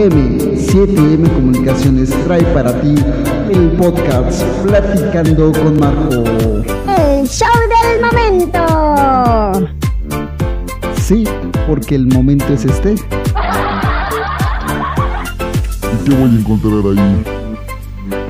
7M, 0.00 0.56
7M 0.56 1.30
Comunicaciones 1.34 2.08
trae 2.24 2.42
para 2.54 2.72
ti 2.80 2.94
el 3.50 3.72
podcast 3.72 4.42
Platicando 4.62 5.52
con 5.52 5.78
Marco. 5.78 6.24
El 6.96 7.28
show 7.28 7.46
del 7.68 8.00
momento. 8.00 8.62
Sí, 10.96 11.24
porque 11.68 11.96
el 11.96 12.06
momento 12.06 12.50
es 12.54 12.64
este. 12.64 12.92
¿Y 12.92 12.96
qué 16.06 16.14
voy 16.14 16.30
a 16.30 16.38
encontrar 16.40 16.82
ahí? 16.96 17.22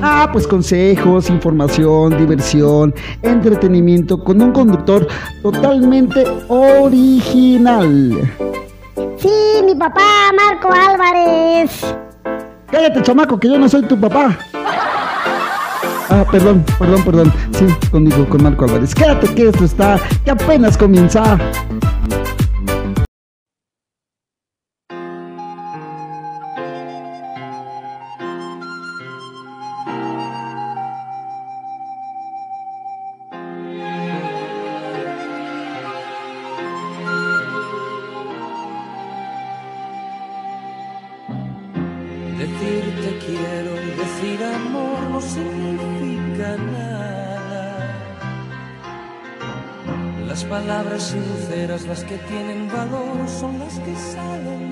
Ah, 0.01 0.29
pues 0.29 0.45
consejos, 0.45 1.29
información, 1.29 2.17
diversión, 2.17 2.93
entretenimiento 3.21 4.21
con 4.21 4.41
un 4.41 4.51
conductor 4.51 5.07
totalmente 5.41 6.25
original. 6.49 8.29
Sí, 9.17 9.61
mi 9.63 9.75
papá, 9.75 10.31
Marco 10.35 10.69
Álvarez. 10.71 11.95
Cállate, 12.71 13.01
chamaco, 13.01 13.39
que 13.39 13.49
yo 13.49 13.59
no 13.59 13.67
soy 13.67 13.83
tu 13.83 13.99
papá. 13.99 14.37
Ah, 16.09 16.25
perdón, 16.29 16.63
perdón, 16.77 17.03
perdón. 17.03 17.33
Sí, 17.51 17.65
conmigo, 17.89 18.27
con 18.27 18.43
Marco 18.43 18.65
Álvarez. 18.65 18.93
Quédate 18.93 19.33
que 19.33 19.47
esto 19.49 19.65
está, 19.65 19.99
que 20.25 20.31
apenas 20.31 20.77
comienza. 20.77 21.37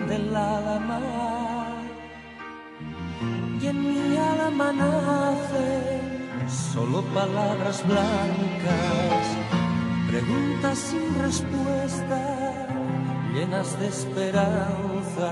Del 0.08 0.36
alma. 0.36 1.00
Y 3.62 3.68
en 3.68 3.78
mi 3.82 4.18
alma 4.18 4.72
nacen 4.72 6.10
solo 6.48 7.02
palabras 7.14 7.86
blancas, 7.86 9.26
preguntas 10.10 10.78
sin 10.78 11.22
respuesta, 11.22 12.68
llenas 13.34 13.80
de 13.80 13.88
esperanza. 13.88 15.32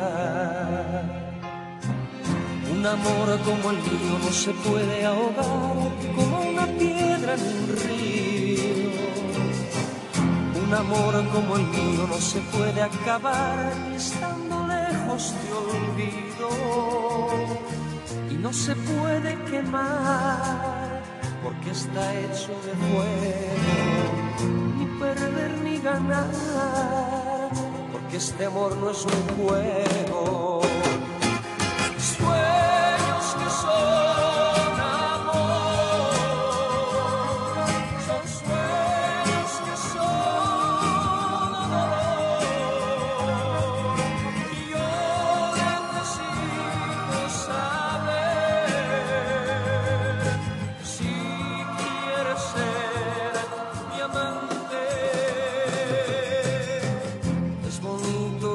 Un 2.71 2.85
amor 2.85 3.39
como 3.45 3.71
el 3.71 3.77
mío 3.77 4.19
no 4.23 4.31
se 4.31 4.51
puede 4.51 5.05
ahogar 5.05 5.91
como 6.15 6.41
una 6.41 6.65
piedra 6.77 7.33
en 7.33 7.41
un 7.41 7.77
río. 7.83 8.26
Un 10.67 10.73
amor 10.73 11.25
como 11.29 11.55
el 11.55 11.63
mío 11.63 12.05
no 12.09 12.17
se 12.17 12.41
puede 12.41 12.81
acabar 12.81 13.71
estando 13.95 14.67
lejos 14.67 15.33
te 15.41 15.53
olvido. 15.53 16.49
Y 18.29 18.33
no 18.33 18.51
se 18.51 18.75
puede 18.75 19.41
quemar 19.45 21.01
porque 21.41 21.71
está 21.71 22.13
hecho 22.19 22.51
de 22.65 22.73
fuego. 22.89 24.11
Ni 24.77 24.85
perder 24.99 25.51
ni 25.63 25.77
ganar 25.79 26.27
porque 27.93 28.17
este 28.17 28.45
amor 28.47 28.75
no 28.75 28.91
es 28.91 29.05
un 29.05 29.37
juego. 29.37 30.61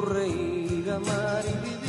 Reír, 0.05 0.89
amar 0.91 1.43
y 1.45 1.53
vivir 1.65 1.83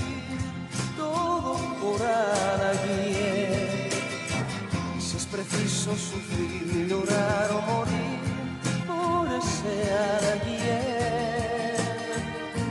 todo 0.96 1.56
por 1.80 2.00
alguien. 2.02 3.90
Si 4.98 5.16
es 5.16 5.26
preciso 5.26 5.96
sufrir, 5.96 6.86
llorar 6.88 7.50
o 7.52 7.60
morir 7.72 8.20
por 8.86 9.26
ese 9.28 9.74
alguien. 10.30 10.94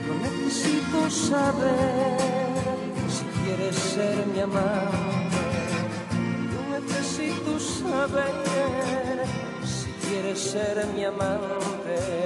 No 0.07 0.13
necesito 0.23 1.09
saber 1.09 2.17
si 3.09 3.25
quieres 3.43 3.75
ser 3.75 4.25
mi 4.27 4.39
amante. 4.39 5.43
Yo 6.51 6.61
necesito 6.79 7.59
saber 7.59 9.25
si 9.63 9.89
quieres 10.07 10.39
ser 10.39 10.85
mi 10.95 11.03
amante. 11.05 12.22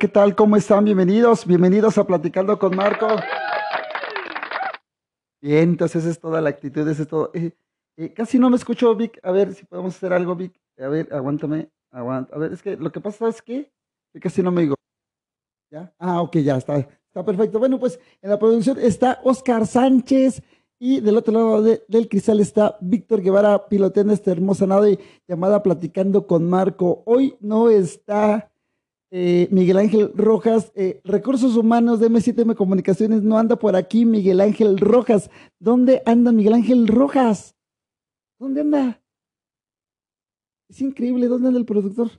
¿Qué 0.00 0.08
tal? 0.08 0.34
¿Cómo 0.34 0.56
están? 0.56 0.84
Bienvenidos, 0.84 1.46
bienvenidos 1.46 1.98
a 1.98 2.06
Platicando 2.06 2.58
con 2.58 2.74
Marco. 2.74 3.06
Bien, 5.42 5.70
entonces 5.70 6.02
esa 6.02 6.10
es 6.10 6.18
toda 6.20 6.40
la 6.40 6.50
actitud, 6.50 6.86
esa 6.88 7.02
es 7.02 7.08
todo. 7.08 7.30
Eh, 7.34 7.52
eh, 7.96 8.12
casi 8.12 8.38
no 8.38 8.50
me 8.50 8.56
escucho, 8.56 8.94
Vic. 8.94 9.18
A 9.22 9.30
ver 9.30 9.52
si 9.54 9.64
podemos 9.66 9.94
hacer 9.94 10.12
algo, 10.12 10.34
Vic. 10.34 10.52
A 10.78 10.88
ver, 10.88 11.08
aguántame, 11.12 11.70
aguanta. 11.90 12.34
A 12.34 12.38
ver, 12.38 12.52
es 12.52 12.62
que 12.62 12.76
lo 12.76 12.90
que 12.90 13.00
pasa 13.00 13.28
es 13.28 13.42
que 13.42 13.70
casi 14.20 14.42
no 14.42 14.50
me 14.50 14.62
digo. 14.62 14.74
¿Ya? 15.70 15.92
Ah, 15.98 16.20
ok, 16.22 16.38
ya 16.38 16.56
está. 16.56 16.78
Está 16.78 17.24
perfecto. 17.24 17.58
Bueno, 17.58 17.78
pues 17.78 18.00
en 18.22 18.30
la 18.30 18.38
producción 18.38 18.78
está 18.80 19.20
Oscar 19.24 19.66
Sánchez 19.66 20.42
y 20.78 21.00
del 21.00 21.16
otro 21.18 21.32
lado 21.34 21.62
de- 21.62 21.82
del 21.88 22.08
cristal 22.08 22.40
está 22.40 22.76
Víctor 22.80 23.20
Guevara 23.20 23.68
piloteando 23.68 24.12
esta 24.14 24.30
hermosa 24.32 24.66
nave 24.66 24.98
llamada 25.28 25.62
Platicando 25.62 26.26
con 26.26 26.48
Marco. 26.48 27.02
Hoy 27.06 27.36
no 27.40 27.68
está 27.68 28.50
eh, 29.10 29.48
Miguel 29.50 29.78
Ángel 29.78 30.12
Rojas. 30.14 30.72
eh, 30.74 31.00
Recursos 31.04 31.56
Humanos 31.56 32.00
de 32.00 32.08
M7M 32.08 32.54
Comunicaciones 32.54 33.22
no 33.22 33.38
anda 33.38 33.56
por 33.56 33.76
aquí 33.76 34.04
Miguel 34.04 34.40
Ángel 34.40 34.78
Rojas. 34.78 35.30
¿Dónde 35.58 36.02
anda 36.06 36.32
Miguel 36.32 36.54
Ángel 36.54 36.86
Rojas? 36.88 37.54
¿Dónde 38.38 38.60
anda? 38.62 39.02
Es 40.68 40.80
increíble, 40.80 41.26
¿dónde 41.26 41.48
anda 41.48 41.58
el 41.60 41.66
productor? 41.66 42.10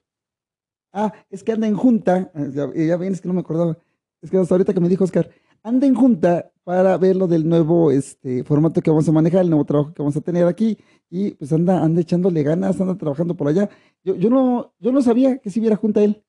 Ah, 0.93 1.13
es 1.29 1.43
que 1.43 1.53
anda 1.53 1.67
en 1.67 1.75
junta. 1.75 2.31
eh, 2.35 2.51
Ya, 2.53 2.69
ya 2.73 2.97
ven, 2.97 3.13
es 3.13 3.21
que 3.21 3.27
no 3.27 3.33
me 3.33 3.39
acordaba. 3.41 3.77
Es 4.21 4.29
que 4.29 4.37
hasta 4.37 4.53
ahorita 4.53 4.73
que 4.73 4.79
me 4.81 4.89
dijo 4.89 5.03
Oscar, 5.03 5.29
anda 5.63 5.87
en 5.87 5.95
junta 5.95 6.51
para 6.63 6.97
ver 6.97 7.15
lo 7.15 7.27
del 7.27 7.47
nuevo 7.47 7.91
este, 7.91 8.43
formato 8.43 8.81
que 8.81 8.89
vamos 8.91 9.07
a 9.07 9.11
manejar, 9.11 9.41
el 9.41 9.49
nuevo 9.49 9.65
trabajo 9.65 9.93
que 9.93 10.01
vamos 10.01 10.15
a 10.17 10.21
tener 10.21 10.45
aquí. 10.47 10.77
Y 11.09 11.31
pues 11.31 11.51
anda, 11.53 11.81
anda 11.83 12.01
echándole 12.01 12.43
ganas, 12.43 12.79
anda 12.81 12.97
trabajando 12.97 13.35
por 13.35 13.47
allá. 13.47 13.69
Yo, 14.03 14.15
yo 14.15 14.29
no, 14.29 14.73
yo 14.79 14.91
no 14.91 15.01
sabía 15.01 15.37
que 15.39 15.49
si 15.49 15.59
hubiera 15.59 15.75
junta 15.77 16.03
él. 16.03 16.21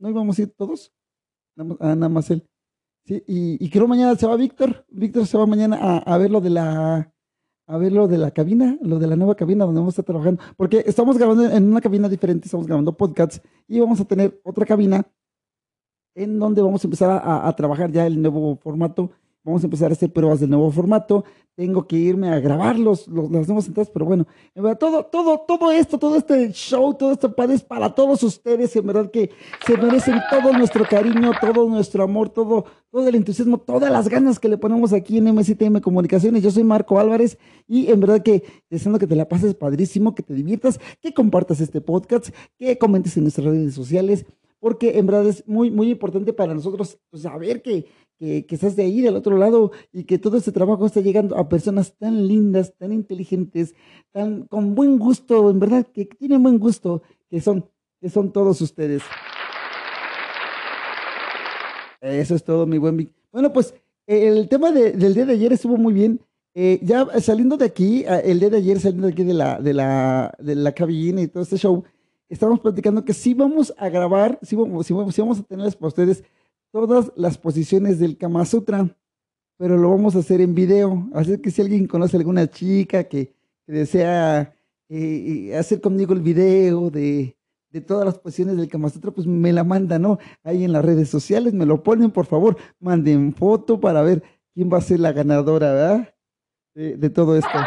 ¿No 0.00 0.08
íbamos 0.08 0.38
a 0.38 0.42
ir 0.42 0.52
todos? 0.56 0.92
Ah, 1.78 1.94
nada 1.94 2.08
más 2.08 2.30
él. 2.30 2.46
Sí, 3.04 3.22
y, 3.26 3.64
y 3.64 3.70
creo 3.70 3.86
mañana 3.86 4.16
se 4.16 4.26
va 4.26 4.34
Víctor. 4.36 4.84
Víctor 4.88 5.26
se 5.26 5.36
va 5.36 5.46
mañana 5.46 5.76
a, 5.76 5.98
a 5.98 6.18
ver 6.18 6.30
lo 6.30 6.40
de 6.40 6.50
la 6.50 7.12
a 7.66 7.76
ver 7.78 7.92
lo 7.92 8.08
de 8.08 8.18
la 8.18 8.32
cabina, 8.32 8.76
lo 8.82 8.98
de 8.98 9.06
la 9.06 9.14
nueva 9.14 9.36
cabina 9.36 9.64
donde 9.64 9.78
vamos 9.80 9.92
a 9.92 10.00
estar 10.00 10.04
trabajando. 10.04 10.42
Porque 10.56 10.82
estamos 10.86 11.16
grabando 11.16 11.44
en 11.44 11.70
una 11.70 11.80
cabina 11.80 12.08
diferente, 12.08 12.46
estamos 12.46 12.66
grabando 12.66 12.96
podcasts 12.96 13.40
y 13.68 13.78
vamos 13.78 14.00
a 14.00 14.04
tener 14.06 14.40
otra 14.42 14.66
cabina 14.66 15.06
en 16.16 16.38
donde 16.38 16.62
vamos 16.62 16.82
a 16.82 16.86
empezar 16.86 17.10
a, 17.10 17.46
a 17.46 17.54
trabajar 17.54 17.92
ya 17.92 18.06
el 18.06 18.20
nuevo 18.20 18.56
formato. 18.56 19.12
Vamos 19.42 19.62
a 19.62 19.66
empezar 19.66 19.90
a 19.90 19.94
hacer 19.94 20.12
pruebas 20.12 20.40
del 20.40 20.50
nuevo 20.50 20.70
formato. 20.70 21.24
Tengo 21.54 21.86
que 21.86 21.96
irme 21.96 22.28
a 22.28 22.40
grabar 22.40 22.78
los, 22.78 23.08
las 23.08 23.48
nuevas 23.48 23.66
entradas, 23.66 23.90
pero 23.90 24.04
bueno, 24.04 24.26
en 24.54 24.62
verdad, 24.62 24.78
todo, 24.78 25.04
todo, 25.04 25.40
todo 25.48 25.70
esto, 25.70 25.98
todo 25.98 26.16
este 26.16 26.52
show, 26.52 26.92
todo 26.94 27.12
esto 27.12 27.34
padre 27.34 27.54
es 27.54 27.62
para 27.62 27.94
todos 27.94 28.22
ustedes. 28.22 28.76
En 28.76 28.86
verdad 28.86 29.10
que 29.10 29.30
se 29.66 29.78
merecen 29.78 30.20
todo 30.30 30.52
nuestro 30.52 30.84
cariño, 30.84 31.32
todo 31.40 31.66
nuestro 31.68 32.04
amor, 32.04 32.28
todo, 32.28 32.66
todo 32.90 33.08
el 33.08 33.14
entusiasmo, 33.14 33.56
todas 33.58 33.90
las 33.90 34.08
ganas 34.10 34.38
que 34.38 34.48
le 34.48 34.58
ponemos 34.58 34.92
aquí 34.92 35.16
en 35.16 35.34
MCTM 35.34 35.80
Comunicaciones. 35.80 36.42
Yo 36.42 36.50
soy 36.50 36.64
Marco 36.64 36.98
Álvarez 36.98 37.38
y 37.66 37.90
en 37.90 38.00
verdad 38.00 38.22
que 38.22 38.42
deseando 38.68 38.98
que 38.98 39.06
te 39.06 39.16
la 39.16 39.26
pases 39.26 39.54
padrísimo, 39.54 40.14
que 40.14 40.22
te 40.22 40.34
diviertas, 40.34 40.78
que 41.00 41.14
compartas 41.14 41.60
este 41.62 41.80
podcast, 41.80 42.28
que 42.58 42.76
comentes 42.76 43.16
en 43.16 43.24
nuestras 43.24 43.46
redes 43.46 43.74
sociales, 43.74 44.26
porque 44.60 44.98
en 44.98 45.06
verdad 45.06 45.26
es 45.26 45.46
muy, 45.48 45.70
muy 45.70 45.90
importante 45.90 46.32
para 46.32 46.54
nosotros 46.54 46.98
saber 47.14 47.62
que, 47.62 47.86
que, 48.20 48.44
estás 48.50 48.76
de 48.76 48.82
ahí, 48.82 49.00
del 49.00 49.16
otro 49.16 49.38
lado, 49.38 49.72
y 49.92 50.04
que 50.04 50.18
todo 50.18 50.36
este 50.36 50.52
trabajo 50.52 50.84
está 50.84 51.00
llegando 51.00 51.38
a 51.38 51.48
personas 51.48 51.96
tan 51.96 52.28
lindas, 52.28 52.74
tan 52.76 52.92
inteligentes, 52.92 53.74
tan 54.12 54.42
con 54.46 54.74
buen 54.74 54.98
gusto, 54.98 55.48
en 55.50 55.58
verdad, 55.58 55.86
que 55.86 56.04
tienen 56.04 56.42
buen 56.42 56.58
gusto, 56.58 57.02
que 57.30 57.40
son, 57.40 57.64
que 57.98 58.10
son 58.10 58.30
todos 58.30 58.60
ustedes. 58.60 59.02
Eso 62.02 62.34
es 62.34 62.44
todo, 62.44 62.66
mi 62.66 62.76
buen 62.76 62.96
Vic. 62.98 63.10
Bueno, 63.32 63.52
pues 63.52 63.74
el 64.06 64.48
tema 64.50 64.70
de- 64.70 64.92
del 64.92 65.14
día 65.14 65.24
de 65.24 65.32
ayer 65.32 65.52
estuvo 65.54 65.76
muy 65.78 65.94
bien. 65.94 66.20
Eh, 66.54 66.78
ya 66.82 67.06
saliendo 67.20 67.56
de 67.56 67.64
aquí, 67.64 68.04
ah, 68.06 68.18
el 68.18 68.38
día 68.40 68.50
de 68.50 68.56
ayer 68.58 68.80
saliendo 68.80 69.06
de 69.06 69.12
aquí 69.14 69.24
de 69.24 69.34
la, 69.34 69.60
de 69.60 69.72
la, 69.72 70.34
de 70.38 70.56
la 70.56 70.72
cabina 70.72 71.22
y 71.22 71.28
todo 71.28 71.42
este 71.42 71.56
show, 71.56 71.84
estábamos 72.28 72.60
platicando 72.60 73.04
que 73.04 73.14
sí 73.14 73.32
vamos 73.34 73.72
a 73.78 73.88
grabar, 73.88 74.38
sí 74.42 74.56
vamos, 74.56 74.86
sí 74.86 74.92
vamos, 74.92 75.14
sí 75.14 75.20
vamos 75.22 75.38
a 75.38 75.42
tenerles 75.42 75.76
para 75.76 75.88
ustedes 75.88 76.24
todas 76.72 77.12
las 77.16 77.38
posiciones 77.38 77.98
del 77.98 78.16
Kama 78.16 78.44
Sutra, 78.44 78.96
pero 79.56 79.76
lo 79.76 79.90
vamos 79.90 80.16
a 80.16 80.20
hacer 80.20 80.40
en 80.40 80.54
video. 80.54 81.08
Así 81.14 81.38
que 81.38 81.50
si 81.50 81.62
alguien 81.62 81.86
conoce 81.86 82.16
alguna 82.16 82.48
chica 82.48 83.04
que, 83.04 83.34
desea 83.66 84.52
eh, 84.88 85.56
hacer 85.56 85.80
conmigo 85.80 86.12
el 86.12 86.20
video 86.20 86.90
de, 86.90 87.36
de 87.70 87.80
todas 87.80 88.04
las 88.04 88.18
posiciones 88.18 88.56
del 88.56 88.68
Kama 88.68 88.88
Sutra, 88.88 89.10
pues 89.10 89.26
me 89.26 89.52
la 89.52 89.62
manda, 89.64 89.98
¿no? 89.98 90.18
Ahí 90.42 90.64
en 90.64 90.72
las 90.72 90.84
redes 90.84 91.08
sociales, 91.08 91.52
me 91.52 91.66
lo 91.66 91.82
ponen, 91.82 92.10
por 92.10 92.26
favor, 92.26 92.56
manden 92.80 93.32
foto 93.34 93.78
para 93.78 94.02
ver 94.02 94.22
quién 94.54 94.70
va 94.72 94.78
a 94.78 94.82
ser 94.82 95.00
la 95.00 95.12
ganadora, 95.12 95.72
¿verdad? 95.72 96.14
De, 96.74 96.96
de 96.96 97.10
todo 97.10 97.36
esto. 97.36 97.58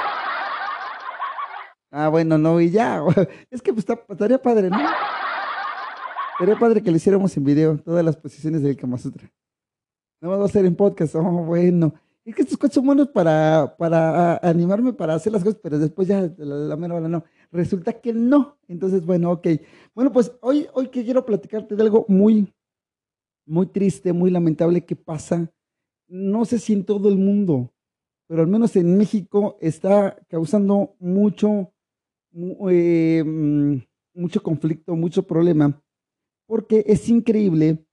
Ah, 1.91 2.09
bueno, 2.09 2.39
no, 2.39 2.59
y 2.59 2.71
ya. 2.71 3.03
Es 3.51 3.61
que 3.61 3.71
pues, 3.71 3.85
estaría 4.09 4.41
padre, 4.41 4.69
¿no? 4.69 4.79
Estaría 6.33 6.59
padre 6.59 6.81
que 6.81 6.89
lo 6.91 6.97
hiciéramos 6.97 7.35
en 7.37 7.43
video, 7.43 7.77
todas 7.77 8.03
las 8.03 8.17
posiciones 8.17 8.61
del 8.61 8.75
Kama 8.75 8.97
Sutra. 8.97 9.31
No 10.21 10.29
va 10.29 10.43
a 10.43 10.47
ser 10.47 10.65
en 10.65 10.75
podcast. 10.75 11.15
Oh, 11.15 11.21
bueno. 11.43 11.93
Es 12.25 12.33
que 12.35 12.41
estos 12.43 12.57
cuatro 12.57 12.75
son 12.75 12.85
buenos 12.85 13.09
para, 13.09 13.75
para 13.77 14.33
ah, 14.35 14.39
animarme 14.41 14.93
para 14.93 15.13
hacer 15.13 15.33
las 15.33 15.43
cosas, 15.43 15.59
pero 15.61 15.77
después 15.77 16.07
ya, 16.07 16.21
la, 16.37 16.55
la 16.55 16.77
mera 16.77 16.95
hora 16.95 17.09
no. 17.09 17.23
Resulta 17.51 17.93
que 17.99 18.13
no. 18.13 18.57
Entonces, 18.67 19.05
bueno, 19.05 19.31
ok. 19.31 19.47
Bueno, 19.93 20.11
pues 20.11 20.31
hoy, 20.41 20.67
hoy 20.73 20.87
quiero 20.87 21.25
platicarte 21.25 21.75
de 21.75 21.83
algo 21.83 22.05
muy, 22.07 22.51
muy 23.45 23.67
triste, 23.67 24.13
muy 24.13 24.31
lamentable 24.31 24.85
que 24.85 24.95
pasa. 24.95 25.51
No 26.07 26.45
sé 26.45 26.59
si 26.59 26.73
en 26.73 26.85
todo 26.85 27.09
el 27.09 27.17
mundo, 27.17 27.73
pero 28.27 28.41
al 28.41 28.47
menos 28.47 28.75
en 28.77 28.97
México 28.97 29.57
está 29.59 30.15
causando 30.29 30.95
mucho, 30.99 31.73
mu- 32.31 32.69
eh, 32.69 33.21
mm, 33.25 33.75
mucho 34.15 34.41
conflicto, 34.41 34.95
mucho 34.95 35.23
problema, 35.23 35.81
porque 36.45 36.83
es 36.87 37.09
increíble 37.09 37.85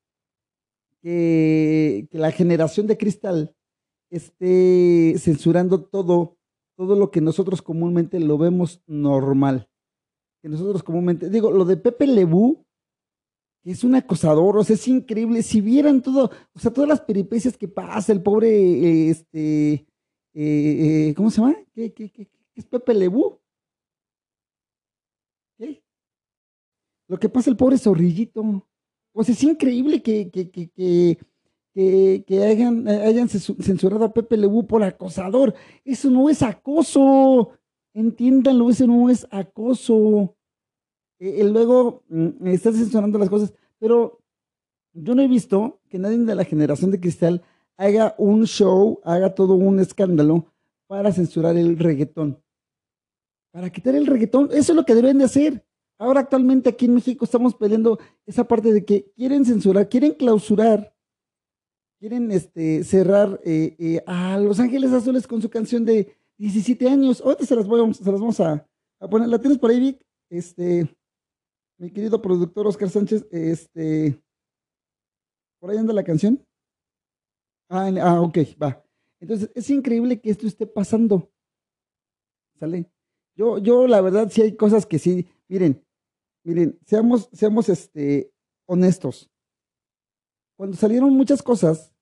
que, 1.02 2.08
la 2.12 2.31
generación 2.32 2.87
de 2.87 2.97
cristal 2.97 3.55
esté 4.11 5.14
censurando 5.19 5.85
todo, 5.85 6.37
todo 6.76 6.97
lo 6.97 7.11
que 7.11 7.20
nosotros 7.20 7.62
comúnmente 7.62 8.20
lo 8.20 8.38
vemos 8.38 8.82
normal. 8.87 9.69
Que 10.43 10.49
nosotros 10.49 10.82
comúnmente, 10.82 11.29
digo, 11.29 11.50
lo 11.50 11.64
de 11.64 11.76
Pepe 11.76 12.06
Lebú, 12.06 12.64
que 13.62 13.73
es 13.73 13.85
un 13.85 13.94
acosador, 13.94 14.56
o 14.56 14.64
sea, 14.64 14.75
es 14.75 14.88
increíble. 14.88 15.43
Si 15.43 15.61
vieran 15.61 16.03
todo, 16.03 16.31
o 16.55 16.58
sea, 16.58 16.73
todas 16.73 16.88
las 16.88 17.00
peripecias 17.00 17.56
que 17.56 17.69
pasa, 17.69 18.12
el 18.12 18.23
pobre, 18.23 19.11
este, 19.11 19.73
eh, 19.73 19.87
eh, 20.35 21.14
¿cómo 21.17 21.31
se 21.31 21.41
llama? 21.41 21.56
¿Qué, 21.75 21.93
qué, 21.93 22.11
qué, 22.11 22.26
qué 22.26 22.61
es 22.61 22.67
Pepe 22.67 22.94
Lebú? 22.94 23.38
¿Qué? 25.58 25.82
Lo 27.11 27.19
que 27.19 27.29
pasa 27.29 27.51
el 27.51 27.57
pobre 27.57 27.77
zorrillito. 27.77 28.69
Sea, 29.23 29.34
es 29.34 29.43
increíble 29.43 30.01
que, 30.01 30.31
que, 30.31 30.49
que, 30.49 32.25
que, 32.25 32.44
hayan, 32.44 32.87
hayan 32.87 33.29
censu- 33.29 33.61
censurado 33.61 34.05
a 34.05 34.13
Pepe 34.13 34.37
Lebú 34.37 34.65
por 34.65 34.84
acosador. 34.84 35.53
Eso 35.84 36.08
no 36.08 36.31
es 36.31 36.41
acoso. 36.41 37.51
Entiéndanlo, 37.94 38.70
eso 38.70 38.87
no 38.87 39.11
es 39.11 39.27
acoso. 39.32 40.37
Eh, 41.19 41.43
luego 41.43 42.05
mm, 42.08 42.46
está 42.46 42.70
censurando 42.73 43.19
las 43.19 43.29
cosas, 43.29 43.53
pero 43.81 44.20
yo 44.93 45.17
no 45.17 45.23
he 45.23 45.29
visto 45.29 45.81
que 45.89 45.99
nadie 45.99 46.19
de 46.19 46.34
la 46.37 46.44
generación 46.44 46.93
de 46.93 47.01
cristal 47.01 47.43
haga 47.77 48.15
un 48.19 48.46
show, 48.46 49.01
haga 49.03 49.34
todo 49.34 49.55
un 49.55 49.81
escándalo 49.81 50.46
para 50.87 51.11
censurar 51.13 51.56
el 51.56 51.77
reggaetón. 51.77 52.41
Para 53.53 53.69
quitar 53.70 53.96
el 53.96 54.06
reggaetón, 54.06 54.49
eso 54.53 54.73
es 54.73 54.77
lo 54.77 54.84
que 54.84 54.94
deben 54.94 55.19
de 55.19 55.25
hacer. 55.25 55.67
Ahora 56.01 56.21
actualmente 56.21 56.71
aquí 56.71 56.87
en 56.87 56.95
México 56.95 57.27
estamos 57.27 57.55
peleando 57.55 57.99
esa 58.25 58.45
parte 58.49 58.73
de 58.73 58.87
que 58.87 59.13
quieren 59.15 59.45
censurar, 59.45 59.87
quieren 59.87 60.15
clausurar, 60.15 60.97
quieren 61.99 62.31
este, 62.31 62.83
cerrar 62.85 63.39
eh, 63.45 63.77
eh, 63.79 64.03
a 64.07 64.39
Los 64.39 64.59
Ángeles 64.61 64.93
Azules 64.93 65.27
con 65.27 65.43
su 65.43 65.51
canción 65.51 65.85
de 65.85 66.17
17 66.39 66.89
años. 66.89 67.21
Ahorita 67.21 67.45
se 67.45 67.55
las, 67.55 67.67
voy, 67.67 67.87
las 67.87 68.01
vamos 68.03 68.41
a, 68.41 68.67
a 68.99 69.09
poner. 69.11 69.29
¿La 69.29 69.39
tienes 69.39 69.59
por 69.59 69.71
ahí, 69.71 69.79
Vic? 69.79 70.07
Este, 70.31 70.89
mi 71.77 71.91
querido 71.91 72.23
productor 72.23 72.67
Oscar 72.67 72.89
Sánchez, 72.89 73.27
este, 73.31 74.19
¿por 75.59 75.71
ahí 75.71 75.77
anda 75.77 75.93
la 75.93 76.03
canción? 76.03 76.43
Ah, 77.69 77.91
ah, 78.01 78.23
ok, 78.23 78.39
va. 78.61 78.83
Entonces, 79.21 79.51
es 79.55 79.69
increíble 79.69 80.19
que 80.19 80.31
esto 80.31 80.47
esté 80.47 80.67
pasando. 80.67 81.31
¿Sale? 82.59 82.91
Yo, 83.37 83.59
yo, 83.59 83.87
la 83.87 84.01
verdad, 84.01 84.31
sí 84.31 84.41
hay 84.41 84.57
cosas 84.57 84.87
que 84.87 84.99
sí, 84.99 85.29
miren, 85.47 85.85
miren, 86.51 86.79
seamos, 86.85 87.29
seamos, 87.33 87.69
este, 87.69 88.33
honestos. 88.67 89.31
Cuando 90.57 90.77
salieron 90.77 91.15
muchas 91.15 91.43
cosas, 91.43 91.93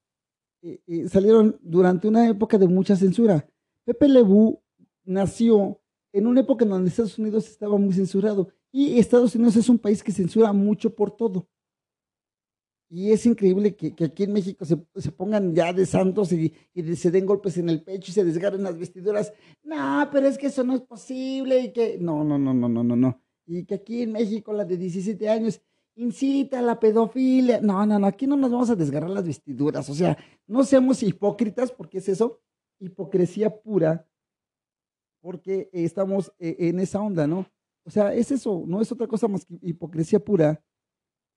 eh, 0.63 0.81
eh, 0.87 1.09
salieron 1.09 1.59
durante 1.63 2.09
una 2.09 2.27
época 2.29 2.57
de 2.57 2.67
mucha 2.67 2.97
censura. 2.97 3.47
Pepe 3.85 4.09
Lebú 4.09 4.61
nació 5.05 5.81
en 6.13 6.27
una 6.27 6.41
época 6.41 6.65
en 6.65 6.71
donde 6.71 6.89
Estados 6.89 7.19
Unidos 7.19 7.47
estaba 7.47 7.77
muy 7.77 7.93
censurado 7.93 8.49
y 8.73 8.99
Estados 8.99 9.35
Unidos 9.35 9.57
es 9.57 9.69
un 9.69 9.79
país 9.79 10.03
que 10.03 10.13
censura 10.13 10.53
mucho 10.53 10.95
por 10.95 11.11
todo. 11.11 11.47
Y 12.91 13.13
es 13.13 13.27
increíble 13.27 13.77
que, 13.77 13.95
que 13.95 14.07
aquí 14.07 14.23
en 14.23 14.33
México 14.33 14.65
se, 14.65 14.83
se 14.97 15.13
pongan 15.13 15.55
ya 15.55 15.75
de 15.75 15.85
santos 15.85 16.33
y, 16.33 16.55
y 16.73 16.97
se 16.97 17.11
den 17.11 17.27
golpes 17.27 17.59
en 17.59 17.69
el 17.69 17.83
pecho 17.83 18.11
y 18.11 18.15
se 18.15 18.25
desgarren 18.25 18.63
las 18.63 18.79
vestiduras. 18.79 19.33
No, 19.63 20.09
pero 20.11 20.27
es 20.27 20.39
que 20.39 20.47
eso 20.47 20.65
no 20.65 20.75
es 20.75 20.81
posible 20.81 21.61
y 21.61 21.73
que... 21.73 21.99
No, 21.99 22.25
no, 22.25 22.39
no, 22.39 22.55
no, 22.55 22.67
no, 22.67 22.83
no, 22.83 22.97
no. 22.97 23.23
Y 23.49 23.65
que 23.65 23.77
aquí 23.77 24.03
en 24.03 24.13
México 24.13 24.53
la 24.53 24.67
de 24.67 24.77
17 24.77 25.27
años 25.27 25.63
incita 25.95 26.59
a 26.59 26.63
la 26.63 26.79
pedofilia. 26.79 27.63
No, 27.63 27.85
no, 27.87 27.99
no, 27.99 28.07
aquí 28.07 28.27
no 28.27 28.37
nos 28.37 28.51
vamos 28.51 28.69
a 28.69 28.77
desgarrar 28.77 29.09
las 29.09 29.27
vestiduras. 29.27 29.89
O 29.89 29.95
sea, 29.95 30.19
no 30.47 30.63
seamos 30.65 31.03
hipócritas, 31.03 31.73
porque 31.73 31.99
es 31.99 32.11
eso, 32.11 32.43
hipocresía 32.79 33.49
pura, 33.49 34.07
porque 35.23 35.71
estamos 35.73 36.31
eh, 36.39 36.57
en 36.59 36.79
esa 36.79 37.01
onda, 37.01 37.27
¿no? 37.27 37.47
O 37.85 37.91
sea, 37.91 38.13
es 38.13 38.31
eso, 38.31 38.65
no 38.67 38.83
es 38.83 38.93
otra 38.93 39.07
cosa 39.07 39.29
más 39.29 39.47
que 39.47 39.59
hipocresía 39.63 40.21
pura. 40.21 40.63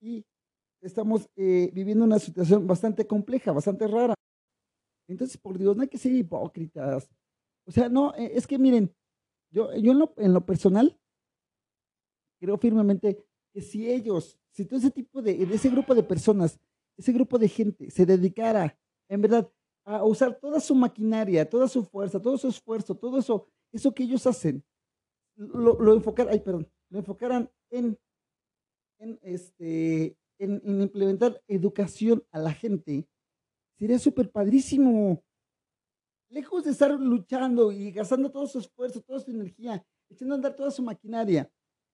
Y 0.01 0.25
estamos 0.81 1.29
eh, 1.37 1.71
viviendo 1.73 2.03
una 2.03 2.19
situación 2.19 2.67
bastante 2.67 3.07
compleja, 3.07 3.53
bastante 3.53 3.87
rara. 3.87 4.15
Entonces, 5.07 5.37
por 5.37 5.57
Dios, 5.57 5.77
no 5.77 5.83
hay 5.83 5.87
que 5.87 5.97
ser 5.97 6.11
hipócritas. 6.11 7.09
O 7.65 7.71
sea, 7.71 7.87
no, 7.87 8.13
eh, 8.15 8.33
es 8.35 8.45
que 8.45 8.59
miren, 8.59 8.93
yo, 9.49 9.73
yo 9.75 9.93
en, 9.93 9.99
lo, 9.99 10.13
en 10.17 10.33
lo 10.33 10.45
personal 10.45 11.00
creo 12.41 12.57
firmemente 12.57 13.23
que 13.53 13.61
si 13.61 13.89
ellos, 13.89 14.37
si 14.51 14.65
todo 14.65 14.79
ese 14.79 14.89
tipo 14.89 15.21
de, 15.21 15.43
ese 15.43 15.69
grupo 15.69 15.93
de 15.93 16.03
personas, 16.03 16.59
ese 16.97 17.13
grupo 17.13 17.37
de 17.37 17.47
gente 17.47 17.91
se 17.91 18.05
dedicara, 18.05 18.77
en 19.07 19.21
verdad, 19.21 19.49
a 19.85 20.03
usar 20.03 20.39
toda 20.39 20.59
su 20.59 20.73
maquinaria, 20.73 21.47
toda 21.47 21.67
su 21.67 21.83
fuerza, 21.83 22.19
todo 22.19 22.37
su 22.37 22.47
esfuerzo, 22.47 22.95
todo 22.95 23.19
eso, 23.19 23.47
eso 23.71 23.93
que 23.93 24.03
ellos 24.03 24.25
hacen, 24.25 24.63
lo, 25.35 25.79
lo 25.79 25.93
enfocaran, 25.93 26.33
ay, 26.33 26.39
perdón, 26.39 26.67
lo 26.89 26.99
enfocaran 26.99 27.49
en, 27.69 27.97
este, 29.21 30.17
en 30.39 30.81
implementar 30.81 31.41
educación 31.47 32.23
a 32.31 32.39
la 32.39 32.53
gente, 32.53 33.07
sería 33.77 33.99
súper 33.99 34.31
padrísimo. 34.31 35.23
Lejos 36.29 36.63
de 36.63 36.71
estar 36.71 36.91
luchando 36.91 37.71
y 37.71 37.91
gastando 37.91 38.31
todo 38.31 38.47
su 38.47 38.59
esfuerzo, 38.59 39.01
toda 39.01 39.19
su 39.19 39.31
energía, 39.31 39.85
echando 40.09 40.33
a 40.33 40.37
andar 40.37 40.55
toda 40.55 40.71
su 40.71 40.81
maquinaria 40.81 41.51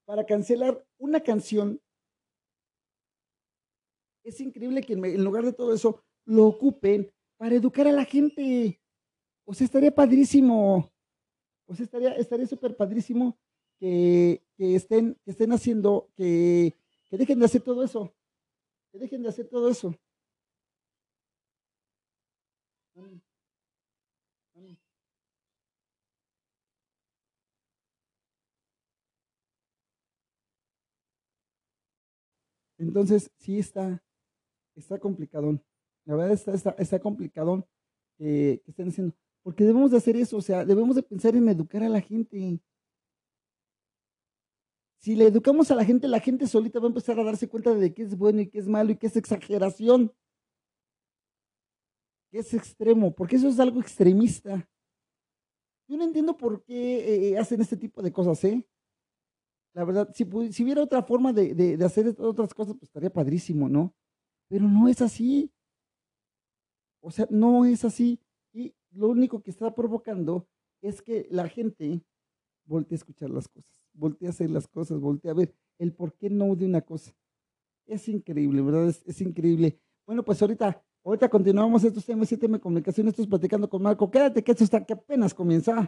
para 0.08 0.26
cancelar 0.26 0.82
una 0.98 1.20
canción, 1.22 1.82
es 4.24 4.40
increíble 4.40 4.82
que 4.82 4.94
en 4.94 5.24
lugar 5.24 5.44
de 5.44 5.52
todo 5.52 5.74
eso 5.74 6.02
lo 6.26 6.48
ocupen 6.48 7.12
para 7.36 7.56
educar 7.56 7.88
a 7.88 7.92
la 7.92 8.06
gente. 8.06 8.82
O 9.46 9.54
sea, 9.54 9.66
estaría 9.66 9.94
padrísimo. 9.94 10.90
O 11.66 11.76
sea, 11.76 11.84
estaría 11.84 12.16
estaría 12.16 12.48
súper 12.48 12.78
padrísimo 12.78 13.38
que, 13.80 14.42
que 14.56 14.76
estén, 14.76 15.16
que 15.26 15.32
estén 15.32 15.52
haciendo, 15.52 16.10
que, 16.16 16.74
que 17.10 17.18
dejen 17.18 17.40
de 17.40 17.46
hacer 17.46 17.62
todo 17.62 17.84
eso. 17.84 18.14
Que 18.94 19.00
dejen 19.00 19.24
de 19.24 19.30
hacer 19.30 19.50
todo 19.50 19.70
eso. 19.70 19.94
Entonces, 32.77 33.31
sí 33.38 33.60
está, 33.60 34.03
está 34.75 35.00
complicadón. 35.00 35.63
La 36.05 36.15
verdad 36.15 36.34
está, 36.34 36.53
está, 36.53 36.72
está 36.77 37.00
complicadón 37.00 37.65
que, 38.17 38.62
que 38.63 38.72
estén 38.72 38.89
haciendo. 38.89 39.15
Porque 39.43 39.63
debemos 39.63 39.91
de 39.91 39.98
hacer 39.98 40.17
eso, 40.17 40.38
o 40.38 40.41
sea, 40.41 40.65
debemos 40.65 40.96
de 40.96 41.03
pensar 41.03 41.36
en 41.36 41.48
educar 41.48 41.81
a 41.84 41.89
la 41.89 42.01
gente. 42.01 42.60
Si 45.00 45.15
le 45.15 45.27
educamos 45.27 45.72
a 45.72 45.75
la 45.75 45.86
gente, 45.86 46.07
la 46.07 46.19
gente 46.19 46.48
solita 46.48 46.79
va 46.79 46.86
a 46.86 46.89
empezar 46.89 47.19
a 47.19 47.24
darse 47.24 47.48
cuenta 47.48 47.74
de 47.74 47.93
qué 47.93 48.03
es 48.03 48.17
bueno 48.17 48.41
y 48.41 48.50
qué 48.50 48.60
es 48.60 48.67
malo 48.67 48.91
y 48.91 48.98
qué 48.98 49.07
es 49.07 49.15
exageración. 49.15 50.13
Que 52.29 52.39
es 52.39 52.53
extremo, 52.53 53.15
porque 53.15 53.38
eso 53.38 53.48
es 53.48 53.60
algo 53.60 53.79
extremista. 53.79 54.69
Yo 55.88 55.96
no 55.96 56.03
entiendo 56.03 56.36
por 56.36 56.63
qué 56.63 57.29
eh, 57.29 57.38
hacen 57.38 57.62
este 57.62 57.77
tipo 57.77 58.01
de 58.01 58.12
cosas, 58.12 58.43
¿eh? 58.43 58.67
La 59.77 59.84
verdad, 59.86 60.10
si, 60.12 60.25
si 60.51 60.63
hubiera 60.63 60.81
otra 60.81 61.03
forma 61.03 61.31
de, 61.31 61.53
de- 61.53 61.77
de 61.77 61.86
hacer 61.86 62.15
otras 62.17 62.51
cosas, 62.51 62.74
pues 62.74 62.89
estaría 62.89 63.12
padrísimo, 63.13 63.69
¿no? 63.69 63.93
Pero 64.50 64.67
no 64.67 64.88
es 64.88 65.03
así. 65.03 65.51
O 67.00 67.12
sea, 67.12 67.27
no 67.29 67.63
es 67.63 67.86
así. 67.86 68.19
Y 68.53 68.74
lo 68.91 69.10
único 69.10 69.43
que 69.43 69.51
está 69.51 69.75
provocando 69.75 70.48
es 70.81 71.03
que 71.03 71.27
la 71.29 71.48
gente 71.48 72.01
voltee 72.65 72.96
a 72.96 72.98
escuchar 72.98 73.29
las 73.29 73.48
cosas, 73.48 73.72
voltee 73.93 74.25
a 74.27 74.31
hacer 74.31 74.50
las 74.50 74.67
cosas, 74.67 75.00
voltee 75.00 75.29
a 75.29 75.36
ver 75.36 75.53
el 75.77 75.93
por 75.93 76.13
qué 76.17 76.31
no 76.31 76.55
de 76.55 76.65
una 76.65 76.81
cosa. 76.81 77.15
Es 77.86 78.07
increíble, 78.10 78.63
¿verdad? 78.63 78.88
Es, 78.88 79.03
es 79.05 79.22
increíble. 79.22 79.79
Bueno, 80.07 80.24
pues 80.25 80.41
ahorita, 80.41 80.84
ahorita 81.03 81.29
continuamos 81.29 81.84
estos 81.84 82.03
temas, 82.03 82.31
7M 82.31 82.60
Comunicación, 82.60 83.10
estos 83.10 83.27
platicando 83.27 83.69
con 83.69 83.84
Marco. 83.84 84.10
Quédate 84.10 84.43
que 84.43 84.53
esto 84.53 84.63
está 84.63 84.84
que 84.84 84.93
apenas 84.93 85.36
comienza. 85.36 85.88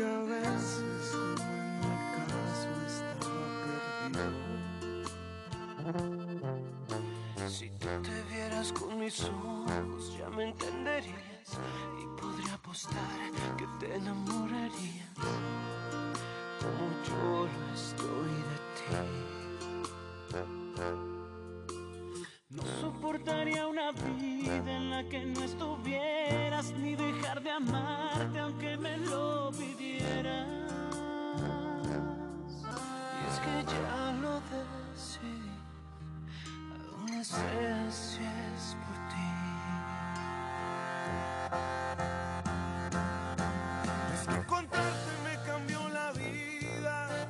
Que 0.00 0.06
a 0.06 0.20
veces, 0.20 1.12
como 1.12 1.52
en 1.52 1.60
mi 1.80 1.96
caso, 2.16 2.70
estaba 2.86 3.40
perdido. 4.08 4.28
Si 7.48 7.66
tú 7.70 7.88
te 8.02 8.16
vieras 8.32 8.68
con 8.72 8.98
mis 8.98 9.24
ojos, 9.24 10.16
ya 10.16 10.30
me 10.30 10.44
entenderías 10.44 11.58
y 12.00 12.04
podría 12.18 12.54
apostar 12.54 13.30
que 13.58 13.66
te 13.78 13.96
enamorarías 13.96 15.18
como 16.60 16.86
yo 17.06 17.46
lo 17.46 17.68
estoy 17.74 18.32
de 18.50 18.58
ti. 18.76 18.92
No 22.48 22.62
soportaría 22.80 23.66
una 23.66 23.92
vida 23.92 24.76
en 24.76 24.90
la 24.90 25.06
que 25.10 25.26
no 25.26 25.44
estuvieras 25.44 26.72
ni 26.72 26.96
dejar 26.96 27.42
de 27.42 27.50
amarte 27.50 27.99
sé 37.30 38.26
es 38.56 38.76
por 38.82 38.96
ti. 39.10 39.30
Es 44.14 44.22
que 44.26 44.46
contarte 44.46 45.12
me 45.24 45.34
cambió 45.46 45.88
la 45.90 46.12
vida, 46.12 47.26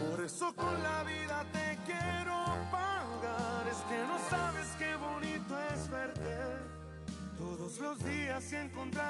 por 0.00 0.24
eso 0.24 0.54
con 0.54 0.82
la 0.82 1.02
vida 1.04 1.44
te 1.52 1.78
quiero 1.86 2.44
pagar. 2.72 3.68
Es 3.70 3.80
que 3.88 3.98
no 4.10 4.18
sabes 4.30 4.68
qué 4.78 4.96
bonito 4.96 5.54
es 5.72 5.88
verte 5.90 6.38
todos 7.38 7.78
los 7.78 7.98
días 8.04 8.52
y 8.52 8.56
encontrarme 8.56 9.05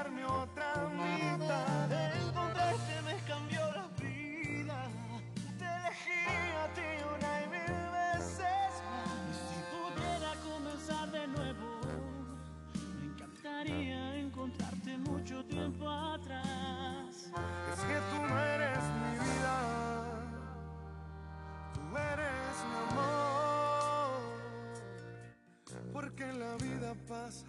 Porque 26.17 26.33
la 26.33 26.57
vida 26.57 26.95
pasa, 27.07 27.45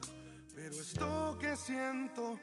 pero 0.53 0.73
esto 0.73 1.37
que 1.39 1.55
siento. 1.55 2.37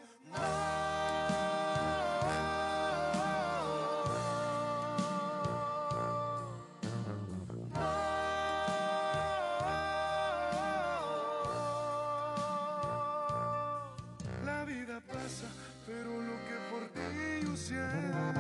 La 14.45 14.65
vida 14.65 15.03
pasa, 15.07 15.47
pero 15.87 16.09
lo 16.23 16.37
que 16.47 16.57
por 16.71 16.89
ti 16.89 17.45
yo 17.45 17.55
siento 17.55 18.34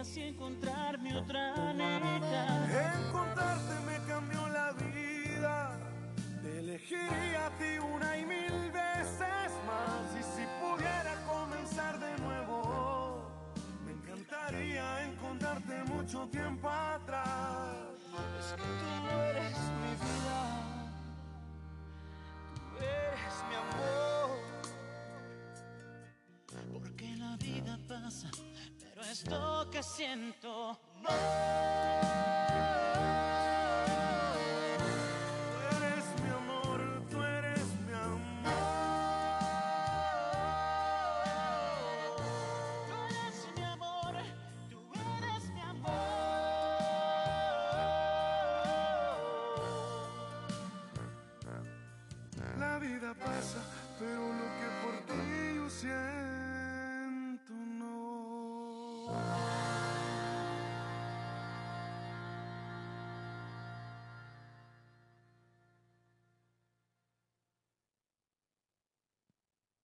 así 0.00 0.22
encontrar 0.22 0.98
mi 0.98 1.12
otra 1.12 1.72
neta. 1.72 2.94
Encontrarte 2.96 3.74
me 3.86 3.98
cambió 4.06 4.48
la 4.48 4.72
vida. 4.72 5.78
Te 6.42 6.58
elegiría 6.58 7.46
a 7.46 7.50
ti 7.58 7.78
una 7.78 8.16
y 8.18 8.24
mil 8.24 8.70
veces 8.70 9.52
más. 9.66 10.14
Y 10.18 10.22
si 10.22 10.46
pudiera 10.60 11.14
comenzar 11.26 11.98
de 11.98 12.16
nuevo, 12.18 13.28
me 13.84 13.92
encantaría 13.92 15.04
encontrarte 15.04 15.84
mucho 15.84 16.28
tiempo 16.28 16.68
atrás. 16.70 17.76
Es 18.38 18.52
que 18.52 18.62
tú 18.62 19.10
eres 19.30 19.58
mi 19.80 19.92
vida, 20.04 20.40
tú 22.54 22.76
eres 22.78 23.36
mi 23.48 23.54
amor. 23.54 24.38
Porque 26.72 27.16
la 27.16 27.36
vida 27.36 27.78
pasa, 27.86 28.30
pero 28.78 29.02
esto 29.02 29.57
que 29.78 29.82
siento. 29.84 30.76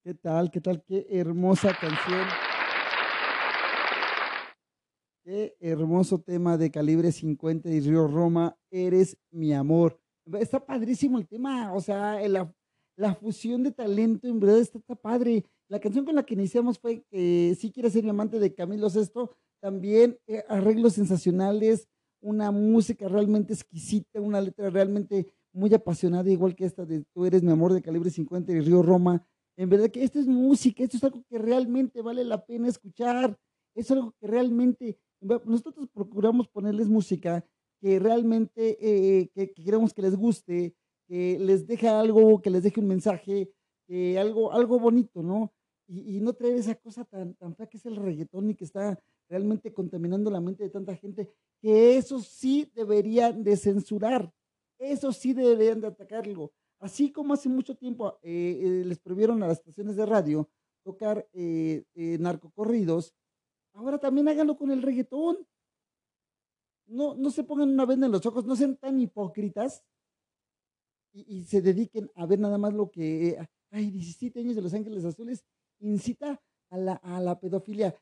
¿Qué 0.05 0.13
tal? 0.13 0.51
¿Qué 0.51 0.61
tal? 0.61 0.85
Qué 0.85 1.07
hermosa 1.09 1.75
canción. 1.81 2.27
Qué 5.25 5.57
hermoso 5.61 6.21
tema 6.21 6.59
de 6.59 6.71
calibre 6.71 7.11
50 7.11 7.71
y 7.71 7.81
Río 7.81 8.07
Roma. 8.07 8.55
Eres 8.71 9.17
mi 9.31 9.55
amor. 9.55 9.99
Está 10.39 10.63
padrísimo 10.63 11.17
el 11.17 11.27
tema. 11.27 11.73
O 11.73 11.81
sea, 11.81 12.21
la, 12.29 12.55
la 12.99 13.15
fusión 13.15 13.63
de 13.63 13.73
talento 13.73 14.29
en 14.29 14.41
verdad 14.41 14.59
está, 14.59 14.77
está 14.77 14.95
padre. 14.95 15.47
La 15.71 15.81
canción 15.81 16.05
con 16.05 16.17
la 16.17 16.23
que 16.23 16.35
iniciamos 16.35 16.79
fue 16.79 17.03
que 17.11 17.57
Si 17.59 17.73
quieres 17.73 17.95
ser 17.95 18.05
mi 18.05 18.11
amante 18.11 18.39
de 18.39 18.55
Camilo 18.55 18.91
Sesto. 18.91 19.35
También 19.63 20.19
eh, 20.27 20.45
arreglos 20.51 20.93
sensacionales, 20.93 21.89
una 22.21 22.51
música 22.51 23.09
realmente 23.09 23.55
exquisita, 23.55 24.21
una 24.21 24.43
letra 24.43 24.69
realmente 24.69 25.33
muy 25.55 25.73
apasionada, 25.73 26.29
igual 26.29 26.55
que 26.55 26.67
esta 26.67 26.85
de 26.85 27.05
Tú 27.15 27.25
eres 27.25 27.43
mi 27.43 27.53
amor 27.53 27.73
de 27.73 27.81
calibre 27.81 28.11
50 28.11 28.53
y 28.53 28.61
Río 28.61 28.83
Roma. 28.83 29.27
En 29.57 29.69
verdad 29.69 29.91
que 29.91 30.03
esto 30.03 30.19
es 30.19 30.27
música, 30.27 30.83
esto 30.83 30.97
es 30.97 31.05
algo 31.05 31.25
que 31.29 31.39
realmente 31.39 32.03
vale 32.03 32.25
la 32.25 32.45
pena 32.45 32.69
escuchar, 32.69 33.39
es 33.75 33.91
algo 33.91 34.13
que 34.21 34.27
realmente, 34.27 34.99
nosotros 35.21 35.89
procuramos 35.93 36.49
ponerles 36.49 36.89
música 36.89 37.45
que 37.81 37.99
realmente, 37.99 38.79
eh, 38.81 39.31
que, 39.35 39.53
que 39.53 39.65
queremos 39.65 39.93
que 39.93 40.03
les 40.03 40.17
guste, 40.17 40.75
que 41.07 41.39
les 41.39 41.67
deje 41.67 41.89
algo, 41.89 42.41
que 42.41 42.51
les 42.51 42.63
deje 42.63 42.81
un 42.81 42.89
mensaje, 42.89 43.51
algo, 44.19 44.53
algo 44.53 44.79
bonito, 44.79 45.23
¿no? 45.23 45.53
Y, 45.87 46.17
y 46.17 46.21
no 46.21 46.33
traer 46.33 46.55
esa 46.55 46.75
cosa 46.75 47.05
tan, 47.05 47.35
tan 47.35 47.55
fea 47.55 47.67
que 47.67 47.77
es 47.77 47.87
el 47.87 47.97
reggaetón 47.97 48.51
y 48.51 48.55
que 48.55 48.65
está 48.65 48.99
realmente 49.29 49.73
contaminando 49.73 50.31
la 50.31 50.41
mente 50.41 50.65
de 50.65 50.71
tanta 50.71 50.97
gente, 50.97 51.31
que 51.61 51.97
eso 51.97 52.21
sí 52.21 52.71
deberían 52.75 53.43
de 53.45 53.57
censurar, 53.57 54.33
eso 54.79 55.13
sí 55.13 55.33
deberían 55.33 55.81
de 55.81 55.89
atacarlo. 55.89 56.53
Así 56.85 57.11
como 57.11 57.33
hace 57.33 57.49
mucho 57.49 57.75
tiempo 57.75 58.19
eh, 58.21 58.61
eh, 58.61 58.85
les 58.85 58.99
prohibieron 58.99 59.43
a 59.43 59.49
las 59.49 59.57
estaciones 59.61 59.97
de 59.97 60.05
radio 60.05 60.51
tocar 60.83 61.27
eh, 61.33 61.83
narcocorridos, 62.21 63.15
ahora 63.73 63.97
también 63.97 64.29
háganlo 64.29 64.59
con 64.59 64.71
el 64.71 64.83
reggaetón. 64.83 65.49
No, 66.85 67.15
no 67.15 67.31
se 67.31 67.43
pongan 67.43 67.71
una 67.71 67.87
venda 67.87 68.05
en 68.05 68.13
los 68.13 68.27
ojos, 68.27 68.45
no 68.45 68.55
sean 68.55 68.77
tan 68.77 69.01
hipócritas 69.01 69.83
y, 71.15 71.39
y 71.39 71.45
se 71.45 71.63
dediquen 71.63 72.11
a 72.17 72.27
ver 72.27 72.39
nada 72.39 72.59
más 72.59 72.75
lo 72.75 72.91
que, 72.91 73.39
ay, 73.71 73.91
17 73.91 74.41
años 74.41 74.55
de 74.55 74.61
Los 74.61 74.75
Ángeles 74.75 75.07
Azules 75.07 75.43
incita 75.79 76.39
a 76.69 76.77
la, 76.77 76.93
a 76.97 77.19
la 77.19 77.41
pedofilia. 77.41 77.99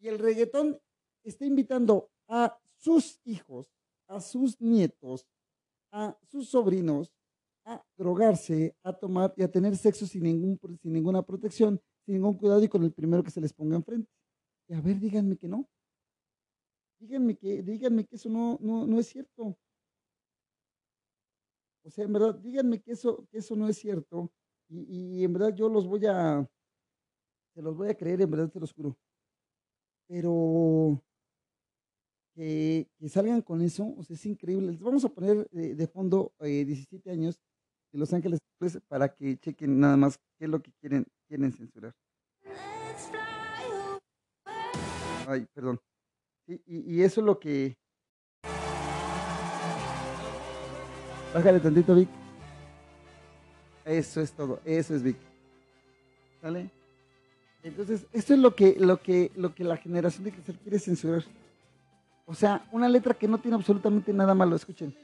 Y 0.00 0.08
el 0.08 0.18
reggaetón 0.18 0.80
está 1.22 1.46
invitando 1.46 2.10
a 2.26 2.58
sus 2.74 3.20
hijos, 3.22 3.70
a 4.08 4.20
sus 4.20 4.60
nietos, 4.60 5.28
a 5.92 6.18
sus 6.26 6.48
sobrinos 6.48 7.12
a 7.64 7.82
drogarse, 7.96 8.74
a 8.82 8.92
tomar 8.92 9.32
y 9.36 9.42
a 9.42 9.50
tener 9.50 9.76
sexo 9.76 10.06
sin, 10.06 10.24
ningún, 10.24 10.58
sin 10.82 10.92
ninguna 10.92 11.22
protección, 11.22 11.80
sin 12.04 12.14
ningún 12.14 12.34
cuidado 12.34 12.62
y 12.62 12.68
con 12.68 12.82
el 12.82 12.92
primero 12.92 13.22
que 13.22 13.30
se 13.30 13.40
les 13.40 13.52
ponga 13.52 13.76
enfrente. 13.76 14.10
Y 14.68 14.74
a 14.74 14.80
ver, 14.80 14.98
díganme 14.98 15.36
que 15.36 15.48
no. 15.48 15.68
Díganme 16.98 17.36
que, 17.36 17.62
díganme 17.62 18.04
que 18.04 18.16
eso 18.16 18.28
no, 18.28 18.58
no, 18.60 18.86
no 18.86 18.98
es 18.98 19.08
cierto. 19.08 19.56
O 21.82 21.90
sea, 21.90 22.04
en 22.04 22.12
verdad, 22.12 22.34
díganme 22.34 22.80
que 22.80 22.92
eso, 22.92 23.26
que 23.30 23.38
eso 23.38 23.56
no 23.56 23.68
es 23.68 23.78
cierto. 23.78 24.30
Y, 24.68 25.20
y 25.20 25.24
en 25.24 25.32
verdad 25.32 25.54
yo 25.54 25.68
los 25.68 25.86
voy 25.86 26.06
a, 26.06 26.46
se 27.54 27.62
los 27.62 27.76
voy 27.76 27.88
a 27.88 27.96
creer, 27.96 28.20
en 28.20 28.30
verdad 28.30 28.50
te 28.50 28.60
los 28.60 28.72
juro. 28.72 28.96
Pero 30.06 31.02
que, 32.34 32.88
salgan 33.08 33.42
con 33.42 33.62
eso, 33.62 33.94
o 33.96 34.02
sea, 34.02 34.14
es 34.14 34.26
increíble. 34.26 34.72
Les 34.72 34.80
vamos 34.80 35.04
a 35.04 35.08
poner 35.08 35.48
eh, 35.52 35.74
de 35.74 35.86
fondo 35.86 36.32
eh, 36.40 36.64
17 36.64 37.10
años 37.10 37.40
de 37.92 37.98
Los 37.98 38.12
Ángeles 38.12 38.38
pues, 38.58 38.78
para 38.88 39.08
que 39.08 39.36
chequen 39.38 39.80
nada 39.80 39.96
más 39.96 40.18
qué 40.38 40.44
es 40.44 40.50
lo 40.50 40.60
que 40.62 40.72
quieren, 40.80 41.06
quieren 41.26 41.52
censurar. 41.52 41.92
Ay, 45.26 45.46
perdón. 45.54 45.78
Y 46.46 47.02
eso 47.02 47.20
es 47.20 47.26
lo 47.26 47.38
que... 47.38 47.76
Bájale 51.32 51.60
tantito, 51.60 51.94
Vic. 51.94 52.08
Eso 53.84 54.20
es 54.20 54.32
todo, 54.32 54.60
eso 54.64 54.94
es 54.94 55.02
Vic. 55.02 55.16
¿Sale? 56.40 56.70
Entonces, 57.62 58.06
esto 58.12 58.34
es 58.34 58.40
lo 58.40 58.54
que, 58.54 58.76
lo 58.78 59.00
que, 59.00 59.30
lo 59.36 59.54
que 59.54 59.64
la 59.64 59.76
generación 59.76 60.24
de 60.24 60.32
Cristal 60.32 60.58
quiere 60.58 60.78
censurar. 60.78 61.22
O 62.26 62.34
sea, 62.34 62.66
una 62.72 62.88
letra 62.88 63.14
que 63.14 63.28
no 63.28 63.38
tiene 63.38 63.56
absolutamente 63.56 64.12
nada 64.12 64.34
malo, 64.34 64.56
escuchen. 64.56 64.94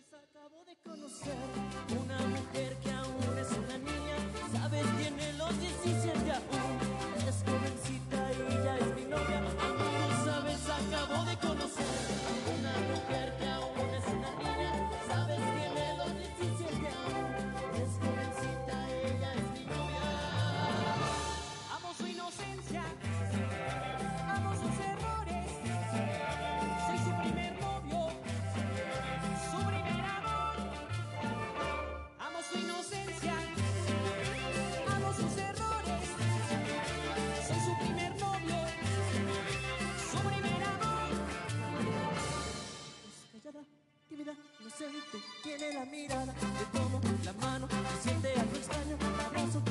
Tiene 45.56 45.74
la 45.74 45.84
mirada, 45.86 46.34
le 46.58 46.78
tomo 46.78 47.00
la 47.24 47.32
mano, 47.32 47.68
se 47.68 48.08
siente 48.08 48.28
algo 48.32 48.56
extraño, 48.56 48.96
abrazo, 49.26 49.62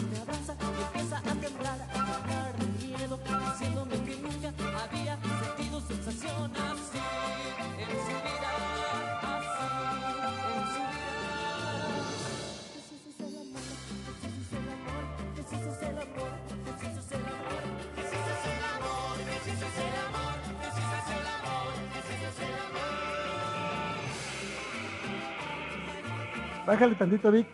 Bájale 26.66 26.96
tantito, 26.96 27.32
Vic. 27.32 27.48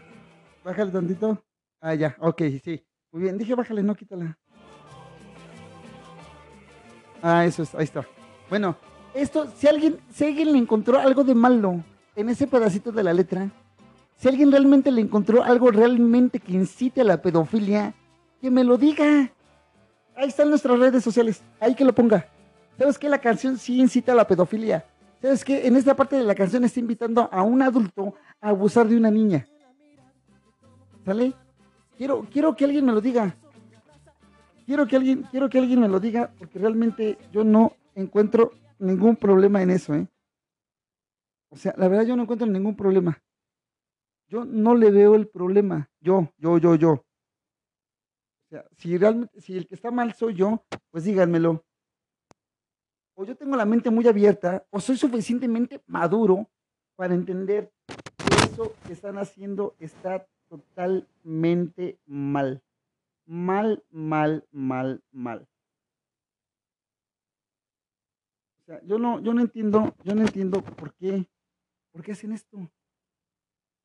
Bájale 0.63 0.91
tantito. 0.91 1.43
Ah, 1.82 1.95
ya, 1.95 2.15
ok, 2.19 2.41
sí. 2.63 2.86
Muy 3.12 3.24
bien, 3.24 3.38
dije 3.38 3.56
bájale, 3.56 3.84
no 3.84 3.95
quítala. 3.95 4.38
Ah, 7.21 7.45
eso 7.45 7.63
es, 7.63 7.76
ahí 7.76 7.84
está. 7.84 8.06
Bueno, 8.50 8.78
esto, 9.13 9.52
si 9.56 9.67
alguien, 9.67 10.00
si 10.13 10.26
alguien 10.26 10.54
le 10.54 10.58
encontró 10.58 10.97
algo 10.97 11.24
de 11.24 11.36
malo 11.36 11.84
en 12.15 12.30
ese 12.30 12.47
pedacito 12.47 12.91
de 12.91 13.04
la 13.04 13.13
letra, 13.13 13.50
si 14.15 14.28
alguien 14.28 14.52
realmente 14.52 14.91
le 14.91 15.02
encontró 15.02 15.43
algo 15.43 15.71
realmente 15.71 16.39
que 16.39 16.54
incite 16.54 17.02
a 17.02 17.04
la 17.04 17.21
pedofilia, 17.21 17.93
que 18.39 18.50
me 18.50 18.63
lo 18.63 18.78
diga. 18.78 19.32
Ahí 20.15 20.28
están 20.28 20.50
nuestras 20.50 20.80
redes 20.80 21.04
sociales, 21.04 21.41
ahí 21.60 21.76
que 21.76 21.84
lo 21.86 21.93
ponga. 21.93 22.28
¿Sabes 22.78 22.97
qué? 22.97 23.10
La 23.10 23.19
canción 23.19 23.58
sí 23.58 23.80
incita 23.80 24.13
a 24.13 24.15
la 24.15 24.28
pedofilia. 24.28 24.86
¿Sabes 25.22 25.46
qué? 25.46 25.68
En 25.68 25.76
esta 25.76 25.96
parte 25.96 26.16
de 26.16 26.24
la 26.24 26.34
canción 26.34 26.64
está 26.64 26.80
invitando 26.80 27.30
a 27.32 27.44
un 27.44 27.62
adulto 27.62 28.16
a 28.40 28.50
abusar 28.50 28.88
de 28.88 28.98
una 28.98 29.12
niña. 29.12 29.48
¿Sale? 31.06 31.34
Quiero, 31.96 32.26
quiero 32.32 32.56
que 32.56 32.66
alguien 32.66 32.86
me 32.86 32.92
lo 32.92 33.02
diga. 33.02 33.36
Quiero 34.66 34.88
que 34.88 34.96
alguien, 34.96 35.24
quiero 35.30 35.50
que 35.50 35.60
alguien 35.60 35.80
me 35.80 35.88
lo 35.88 36.00
diga, 36.00 36.34
porque 36.40 36.58
realmente 36.58 37.18
yo 37.32 37.44
no 37.44 37.74
encuentro 37.94 38.52
ningún 38.80 39.16
problema 39.16 39.62
en 39.62 39.70
eso, 39.70 39.94
¿eh? 39.94 40.08
O 41.50 41.56
sea, 41.56 41.74
la 41.78 41.88
verdad 41.88 42.06
yo 42.06 42.16
no 42.16 42.24
encuentro 42.24 42.48
ningún 42.48 42.76
problema. 42.76 43.22
Yo 44.28 44.46
no 44.46 44.74
le 44.74 44.90
veo 44.90 45.16
el 45.16 45.28
problema. 45.28 45.90
Yo, 46.00 46.30
yo, 46.38 46.58
yo, 46.58 46.76
yo. 46.76 46.92
O 46.94 47.06
sea, 48.50 48.66
si 48.78 48.98
realmente, 48.98 49.40
si 49.42 49.58
el 49.58 49.68
que 49.68 49.76
está 49.76 49.92
mal 49.92 50.14
soy 50.14 50.36
yo, 50.36 50.66
pues 50.90 51.04
díganmelo. 51.04 51.64
O 53.22 53.24
yo 53.24 53.38
tengo 53.38 53.56
la 53.56 53.66
mente 53.66 53.92
muy 53.92 54.08
abierta, 54.08 54.66
o 54.72 54.80
soy 54.80 54.98
suficientemente 54.98 55.80
maduro 55.86 56.50
para 56.96 57.14
entender 57.14 57.72
que 58.18 58.36
eso 58.52 58.74
que 58.88 58.94
están 58.94 59.20
haciendo 59.20 59.76
está 59.78 60.28
totalmente 60.50 62.00
mal. 62.08 62.64
Mal, 63.28 63.86
mal, 63.92 64.48
mal, 64.50 65.04
mal. 65.12 65.48
O 68.58 68.64
sea, 68.66 68.82
yo 68.86 68.98
no, 68.98 69.20
yo 69.20 69.36
no 69.36 69.42
entiendo, 69.42 69.96
yo 70.04 70.16
no 70.16 70.22
entiendo 70.22 70.64
por 70.64 70.92
qué, 70.96 71.30
por 71.92 72.02
qué 72.02 72.14
hacen 72.14 72.32
esto. 72.32 72.58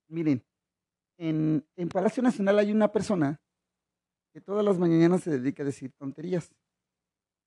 Miren, 0.09 0.43
en, 1.19 1.63
en 1.77 1.89
Palacio 1.91 2.23
Nacional 2.23 2.59
hay 2.59 2.73
una 2.73 2.91
persona 2.91 3.39
que 4.33 4.41
todas 4.41 4.65
las 4.65 4.79
mañanas 4.79 5.25
se 5.25 5.31
dedica 5.31 5.63
a 5.63 5.67
decir 5.67 5.93
tonterías. 5.93 6.51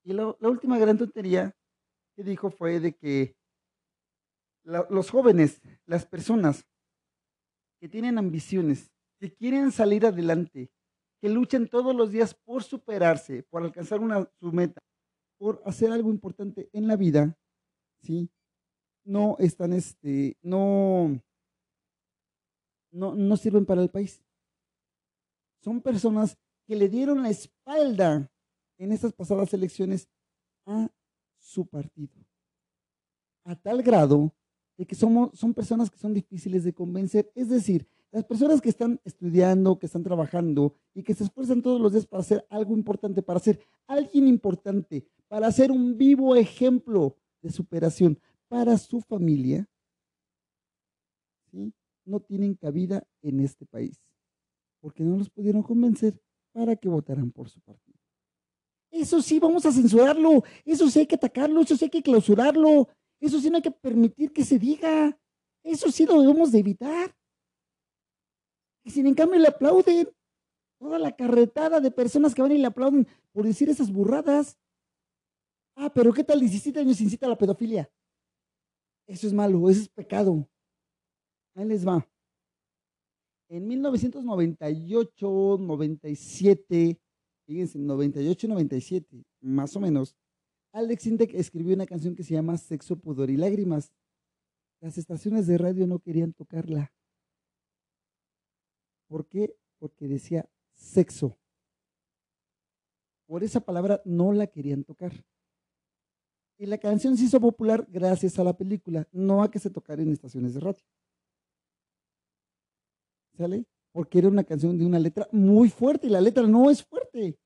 Y 0.04 0.14
la 0.14 0.36
última 0.42 0.78
gran 0.78 0.96
tontería 0.96 1.56
dijo 2.24 2.50
fue 2.50 2.80
de 2.80 2.94
que 2.94 3.36
los 4.64 5.10
jóvenes, 5.10 5.62
las 5.86 6.06
personas 6.06 6.66
que 7.80 7.90
tienen 7.90 8.18
ambiciones, 8.18 8.92
que 9.20 9.34
quieren 9.34 9.72
salir 9.72 10.06
adelante, 10.06 10.70
que 11.22 11.30
luchan 11.30 11.68
todos 11.68 11.96
los 11.96 12.12
días 12.12 12.34
por 12.34 12.64
superarse, 12.64 13.44
por 13.44 13.64
alcanzar 13.64 14.00
una, 14.00 14.30
su 14.40 14.52
meta, 14.52 14.82
por 15.38 15.62
hacer 15.66 15.92
algo 15.92 16.10
importante 16.10 16.70
en 16.74 16.88
la 16.88 16.96
vida, 16.96 17.38
¿sí? 18.02 18.30
No 19.06 19.36
están, 19.40 19.74
este, 19.74 20.38
no, 20.42 21.22
no, 22.92 23.16
no 23.16 23.38
sirven 23.38 23.66
para 23.66 23.82
el 23.82 23.90
país. 23.90 24.24
Son 25.62 25.82
personas 25.82 26.38
que 26.68 26.76
le 26.76 26.88
dieron 26.88 27.24
la 27.24 27.30
espalda 27.30 28.32
en 28.78 28.92
estas 28.92 29.14
pasadas 29.14 29.54
elecciones 29.54 30.08
a 30.66 30.90
su 31.50 31.66
partido. 31.66 32.14
A 33.44 33.56
tal 33.56 33.82
grado 33.82 34.34
de 34.78 34.86
que 34.86 34.96
somos, 34.96 35.38
son 35.38 35.54
personas 35.54 35.90
que 35.90 35.98
son 35.98 36.14
difíciles 36.14 36.64
de 36.64 36.74
convencer. 36.74 37.32
Es 37.34 37.50
decir, 37.50 37.88
las 38.12 38.24
personas 38.24 38.62
que 38.62 38.70
están 38.70 39.00
estudiando, 39.04 39.80
que 39.80 39.88
están 39.88 40.04
trabajando 40.04 40.76
y 40.94 41.04
que 41.04 41.14
se 41.14 41.24
esfuerzan 41.24 41.62
todos 41.62 41.82
los 41.82 41.92
días 41.92 42.06
para 42.06 42.22
hacer 42.22 42.46
algo 42.50 42.76
importante, 42.76 43.22
para 43.24 43.40
ser 43.40 43.60
alguien 43.88 44.28
importante, 44.28 45.06
para 45.28 45.52
ser 45.52 45.72
un 45.72 45.98
vivo 45.98 46.36
ejemplo 46.36 47.16
de 47.42 47.52
superación 47.52 48.20
para 48.48 48.78
su 48.78 49.02
familia, 49.02 49.68
no 52.06 52.20
tienen 52.20 52.56
cabida 52.56 53.08
en 53.22 53.40
este 53.40 53.66
país, 53.66 54.02
porque 54.80 55.04
no 55.04 55.18
los 55.18 55.30
pudieron 55.30 55.64
convencer 55.64 56.20
para 56.52 56.76
que 56.76 56.90
votaran 56.90 57.32
por 57.32 57.50
su 57.50 57.60
partido. 57.62 57.89
Eso 58.92 59.22
sí, 59.22 59.40
vamos 59.40 59.66
a 59.66 59.72
censurarlo, 59.72 60.44
eso 60.66 60.90
sí 60.90 61.00
hay 61.00 61.08
que 61.08 61.16
atacarlo, 61.16 61.62
eso 61.62 61.78
sí 61.78 61.86
hay 61.86 61.92
que 61.92 62.02
clausurarlo, 62.02 62.88
eso 63.20 63.40
sí 63.40 63.50
no 63.50 63.58
hay 63.58 63.62
que 63.62 63.72
permitir 63.72 64.34
que 64.34 64.44
se 64.44 64.58
diga, 64.58 65.18
eso 65.64 65.92
sí 65.92 66.06
lo 66.06 66.22
debemos 66.22 66.52
de 66.52 66.60
evitar. 66.60 67.16
Y 68.84 68.92
sin 68.92 69.06
en 69.06 69.14
cambio 69.14 69.40
le 69.40 69.50
aplauden, 69.50 70.10
toda 70.80 70.98
la 70.98 71.16
carretada 71.16 71.80
de 71.80 71.92
personas 71.92 72.34
que 72.34 72.42
van 72.42 72.54
y 72.54 72.58
le 72.58 72.68
aplauden 72.68 73.08
por 73.32 73.46
decir 73.46 73.70
esas 73.70 73.92
burradas. 73.92 74.58
Ah, 75.76 75.92
pero 75.94 76.14
¿qué 76.14 76.24
tal 76.24 76.40
17 76.40 76.80
años 76.80 77.02
incita 77.02 77.26
a 77.26 77.30
la 77.30 77.38
pedofilia? 77.38 77.92
Eso 79.08 79.28
es 79.28 79.34
malo, 79.34 79.70
eso 79.70 79.82
es 79.82 79.90
pecado. 79.90 80.48
Ahí 81.56 81.66
les 81.66 81.86
va. 81.86 82.08
En 83.50 83.68
1998, 83.68 85.58
97, 85.60 87.00
fíjense, 87.50 87.80
98, 87.80 88.48
97, 88.48 89.26
más 89.42 89.76
o 89.76 89.80
menos, 89.80 90.16
Alex 90.72 91.08
Intec 91.08 91.34
escribió 91.34 91.74
una 91.74 91.88
canción 91.88 92.14
que 92.16 92.24
se 92.24 92.36
llama 92.36 92.56
Sexo, 92.60 92.96
Pudor 92.96 93.32
y 93.32 93.38
Lágrimas. 93.38 93.92
Las 94.82 95.00
estaciones 95.00 95.48
de 95.48 95.58
radio 95.58 95.88
no 95.88 95.98
querían 95.98 96.32
tocarla. 96.32 96.94
¿Por 99.08 99.28
qué? 99.28 99.58
Porque 99.80 100.08
decía 100.08 100.48
sexo. 100.76 101.40
Por 103.26 103.44
esa 103.44 103.62
palabra 103.62 104.00
no 104.06 104.32
la 104.32 104.46
querían 104.46 104.84
tocar. 104.84 105.26
Y 106.60 106.68
la 106.68 106.78
canción 106.78 107.18
se 107.18 107.24
hizo 107.24 107.42
popular 107.42 107.88
gracias 107.90 108.38
a 108.38 108.44
la 108.44 108.56
película, 108.56 109.08
no 109.12 109.42
a 109.42 109.50
que 109.50 109.58
se 109.58 109.72
tocara 109.72 110.04
en 110.04 110.12
estaciones 110.12 110.54
de 110.54 110.60
radio. 110.60 110.86
¿Sale? 113.36 113.66
Porque 113.92 114.20
era 114.20 114.28
una 114.28 114.44
canción 114.44 114.78
de 114.78 114.86
una 114.86 115.00
letra 115.00 115.28
muy 115.32 115.70
fuerte 115.70 116.08
y 116.08 116.10
la 116.10 116.22
letra 116.22 116.46
no 116.48 116.70
es 116.70 116.84
fuerte. 116.84 117.38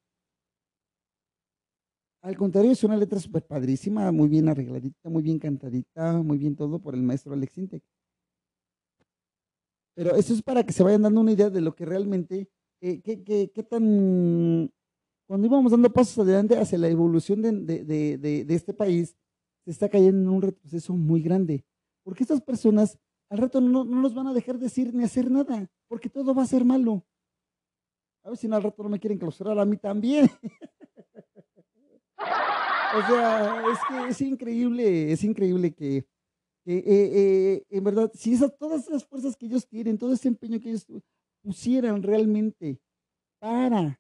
Al 2.21 2.38
contrario, 2.38 2.71
es 2.71 2.84
una 2.84 2.95
letra 2.95 3.19
súper 3.19 3.45
padrísima, 3.45 4.10
muy 4.12 4.29
bien 4.29 4.47
arregladita, 4.47 5.10
muy 5.10 5.21
bien 5.23 5.39
cantadita, 5.39 6.13
muy 6.21 6.38
bien 6.38 6.56
todo 6.56 6.79
por 6.79 6.95
el 6.95 7.03
maestro 7.03 7.34
Alex 7.34 7.58
Intec. 7.58 7.84
Pero 9.95 10.15
eso 10.15 10.34
es 10.34 10.41
para 10.41 10.63
que 10.65 10.73
se 10.73 10.84
vayan 10.84 11.03
dando 11.03 11.21
una 11.21 11.32
idea 11.34 11.49
de 11.49 11.62
lo 11.62 11.75
que 11.75 11.86
realmente, 11.86 12.49
eh, 12.82 13.01
qué, 13.01 13.23
qué- 13.23 13.51
qué 13.53 13.63
tan, 13.63 14.71
cuando 15.27 15.47
íbamos 15.47 15.71
dando 15.71 15.91
pasos 15.91 16.17
adelante 16.19 16.58
hacia 16.58 16.77
la 16.77 16.89
evolución 16.89 17.41
de, 17.41 18.45
este 18.49 18.73
país, 18.73 19.15
se 19.65 19.71
está 19.71 19.89
cayendo 19.89 20.19
en 20.29 20.36
un 20.36 20.41
retroceso 20.41 20.93
muy 20.95 21.21
grande. 21.21 21.65
Porque 22.03 22.23
estas 22.23 22.41
personas 22.41 22.97
al 23.29 23.38
rato 23.38 23.62
no, 23.62 23.83
no 23.83 24.01
nos 24.01 24.13
van 24.13 24.27
a 24.27 24.33
dejar 24.33 24.57
decir 24.59 24.93
ni 24.93 25.03
hacer 25.03 25.29
nada, 25.31 25.69
porque 25.88 26.09
todo 26.09 26.33
va 26.33 26.43
a 26.43 26.47
ser 26.47 26.65
malo. 26.65 27.05
A 28.23 28.29
ver 28.29 28.38
si 28.38 28.47
al 28.51 28.63
rato 28.63 28.83
no 28.83 28.89
me 28.89 28.99
quieren 28.99 29.19
clausurar 29.19 29.59
a 29.59 29.65
mí 29.65 29.75
también. 29.77 30.29
o 32.17 33.01
sea, 33.07 33.63
es 33.71 33.79
que 33.88 34.09
es 34.09 34.21
increíble, 34.21 35.12
es 35.12 35.23
increíble 35.23 35.73
que, 35.73 36.05
que, 36.63 36.77
eh, 36.77 36.83
eh, 36.88 37.65
en 37.69 37.83
verdad, 37.83 38.12
si 38.13 38.33
esas, 38.33 38.55
todas 38.57 38.88
esas 38.88 39.05
fuerzas 39.05 39.36
que 39.36 39.45
ellos 39.47 39.67
tienen, 39.67 39.97
todo 39.97 40.13
ese 40.13 40.29
empeño 40.29 40.59
que 40.59 40.69
ellos 40.69 40.86
pusieran 41.41 42.01
realmente 42.01 42.79
para, 43.39 43.99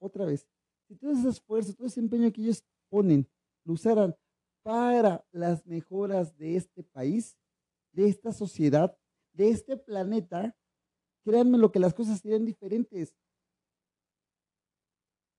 otra 0.00 0.24
vez, 0.24 0.48
si 0.88 0.96
todas 0.96 1.18
esas 1.20 1.40
fuerzas, 1.40 1.76
todo 1.76 1.86
ese 1.86 2.00
empeño 2.00 2.32
que 2.32 2.42
ellos 2.42 2.64
ponen, 2.90 3.28
lo 3.64 3.74
usaran 3.74 4.16
para 4.62 5.24
las 5.30 5.64
mejoras 5.66 6.36
de 6.36 6.56
este 6.56 6.82
país, 6.82 7.36
de 7.92 8.08
esta 8.08 8.32
sociedad, 8.32 8.96
de 9.32 9.50
este 9.50 9.76
planeta, 9.76 10.56
créanme 11.24 11.58
lo 11.58 11.72
que 11.72 11.78
las 11.78 11.94
cosas 11.94 12.20
serían 12.20 12.44
diferentes. 12.44 13.14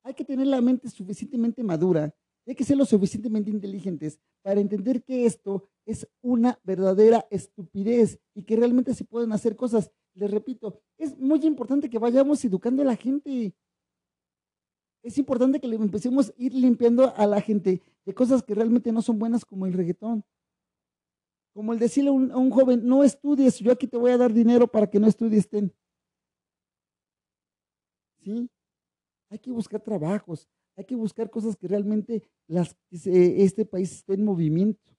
Hay 0.04 0.14
que 0.14 0.26
tener 0.26 0.48
la 0.48 0.62
mente 0.62 0.90
suficientemente 0.90 1.64
madura, 1.64 2.14
hay 2.46 2.56
que 2.56 2.66
ser 2.66 2.78
lo 2.78 2.86
suficientemente 2.86 3.50
inteligentes 3.50 4.20
para 4.42 4.60
entender 4.60 5.04
que 5.04 5.26
esto 5.26 5.70
es 5.86 6.08
una 6.22 6.60
verdadera 6.64 7.26
estupidez 7.30 8.20
y 8.34 8.44
que 8.44 8.58
realmente 8.58 8.94
se 8.94 9.06
pueden 9.06 9.32
hacer 9.32 9.56
cosas. 9.56 9.92
Les 10.14 10.30
repito, 10.30 10.82
es 10.98 11.18
muy 11.18 11.40
importante 11.46 11.90
que 11.90 12.00
vayamos 12.00 12.44
educando 12.44 12.82
a 12.82 12.86
la 12.86 12.96
gente. 12.96 13.56
Es 15.04 15.18
importante 15.18 15.60
que 15.60 15.68
le 15.68 15.78
empecemos 15.78 16.30
a 16.30 16.34
ir 16.38 16.54
limpiando 16.54 17.14
a 17.16 17.26
la 17.26 17.40
gente 17.42 17.82
de 18.06 18.14
cosas 18.14 18.44
que 18.44 18.56
realmente 18.56 18.92
no 18.92 19.02
son 19.02 19.20
buenas 19.20 19.46
como 19.46 19.66
el 19.66 19.74
reggaetón. 19.74 20.26
Como 21.54 21.72
el 21.72 21.80
decirle 21.80 22.10
a 22.10 22.14
un, 22.14 22.50
joven, 22.50 22.86
no 22.86 23.04
estudies, 23.04 23.60
yo 23.60 23.72
aquí 23.72 23.88
te 23.88 23.98
voy 23.98 24.12
a 24.12 24.18
dar 24.18 24.34
dinero 24.34 24.68
para 24.68 24.90
que 24.90 25.00
no 25.00 25.08
estudies. 25.08 25.48
¿Sí? 28.24 28.50
Hay 29.30 29.40
que 29.40 29.52
buscar 29.52 29.80
trabajos, 29.82 30.48
hay 30.76 30.86
que 30.86 30.96
buscar 30.96 31.30
cosas 31.30 31.56
que 31.56 31.68
realmente 31.68 32.24
las, 32.48 32.76
este 32.90 33.66
país 33.66 33.92
esté 33.92 34.14
en 34.16 34.26
movimiento, 34.26 34.92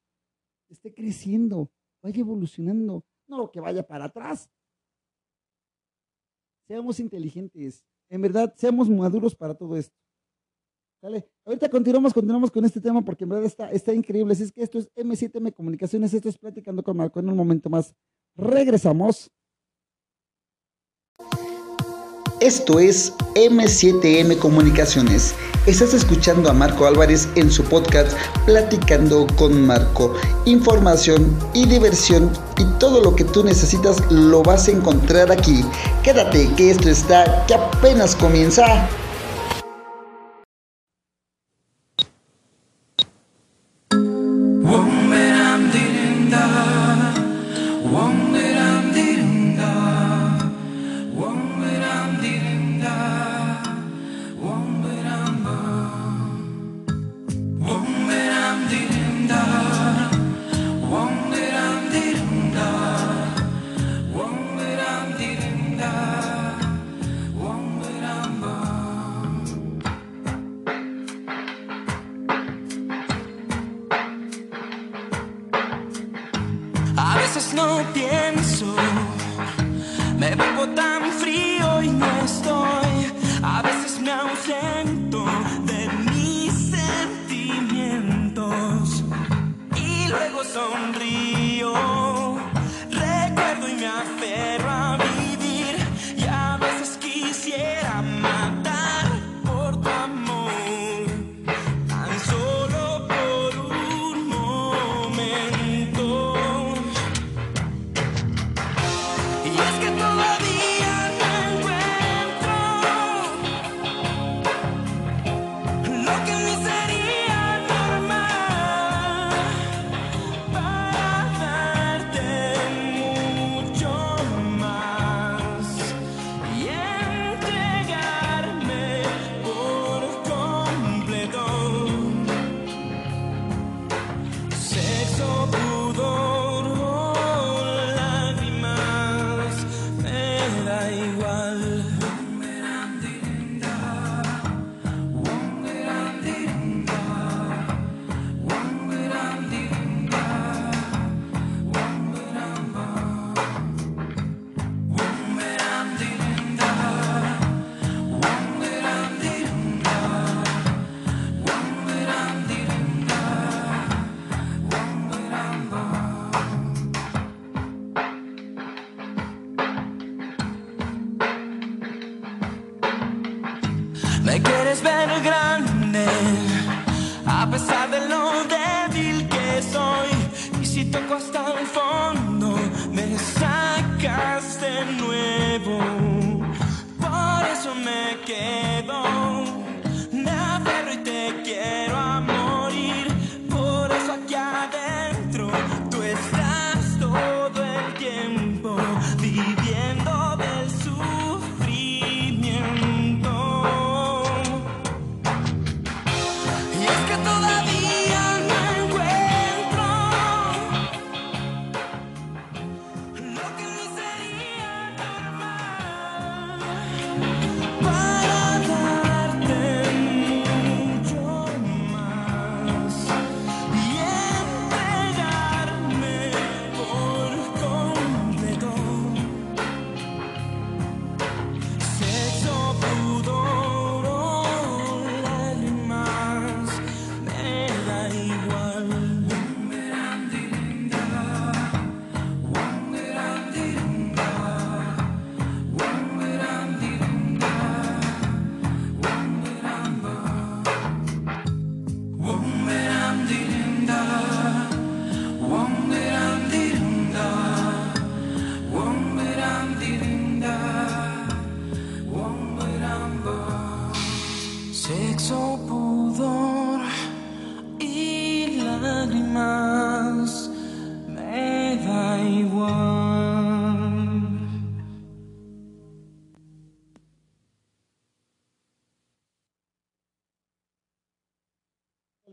esté 0.68 0.94
creciendo, 0.94 1.70
vaya 2.02 2.20
evolucionando, 2.20 3.04
no 3.26 3.50
que 3.50 3.60
vaya 3.60 3.84
para 3.86 4.04
atrás. 4.04 4.48
Seamos 6.68 7.00
inteligentes, 7.00 7.84
en 8.08 8.22
verdad, 8.22 8.54
seamos 8.56 8.88
maduros 8.88 9.34
para 9.34 9.54
todo 9.54 9.76
esto. 9.76 10.03
¿Sale? 11.04 11.28
Ahorita 11.44 11.68
continuamos, 11.68 12.14
continuamos 12.14 12.50
con 12.50 12.64
este 12.64 12.80
tema 12.80 13.02
porque 13.02 13.24
en 13.24 13.28
verdad 13.28 13.44
está, 13.44 13.70
está 13.70 13.92
increíble. 13.92 14.32
Así 14.32 14.44
es 14.44 14.50
que 14.50 14.62
esto 14.62 14.78
es 14.78 14.90
M7M 14.94 15.52
Comunicaciones, 15.52 16.14
esto 16.14 16.30
es 16.30 16.38
Platicando 16.38 16.82
con 16.82 16.96
Marco. 16.96 17.20
En 17.20 17.28
un 17.28 17.36
momento 17.36 17.68
más 17.68 17.94
regresamos. 18.34 19.30
Esto 22.40 22.78
es 22.78 23.12
M7M 23.34 24.38
Comunicaciones. 24.38 25.34
Estás 25.66 25.92
escuchando 25.92 26.48
a 26.48 26.54
Marco 26.54 26.86
Álvarez 26.86 27.28
en 27.34 27.50
su 27.50 27.64
podcast 27.64 28.16
Platicando 28.46 29.26
con 29.36 29.60
Marco. 29.60 30.14
Información 30.46 31.36
y 31.52 31.66
diversión 31.66 32.30
y 32.56 32.64
todo 32.78 33.02
lo 33.02 33.14
que 33.14 33.24
tú 33.24 33.44
necesitas 33.44 34.10
lo 34.10 34.42
vas 34.42 34.68
a 34.68 34.70
encontrar 34.70 35.30
aquí. 35.30 35.60
Quédate 36.02 36.48
que 36.56 36.70
esto 36.70 36.88
está 36.88 37.44
que 37.46 37.52
apenas 37.52 38.16
comienza. 38.16 38.88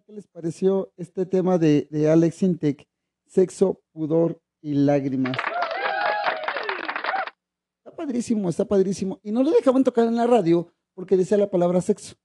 ¿Qué 0.05 0.13
les 0.13 0.27
pareció 0.27 0.91
este 0.97 1.25
tema 1.25 1.57
de, 1.57 1.87
de 1.91 2.09
Alex 2.09 2.43
Intec? 2.43 2.87
Sexo, 3.27 3.81
pudor 3.91 4.41
y 4.61 4.73
lágrimas. 4.73 5.37
Está 7.77 7.95
padrísimo, 7.95 8.49
está 8.49 8.65
padrísimo. 8.65 9.19
Y 9.23 9.31
no 9.31 9.43
lo 9.43 9.51
dejaban 9.51 9.83
tocar 9.83 10.07
en 10.07 10.15
la 10.15 10.27
radio 10.27 10.67
porque 10.93 11.15
decía 11.17 11.37
la 11.37 11.49
palabra 11.49 11.81
sexo. 11.81 12.15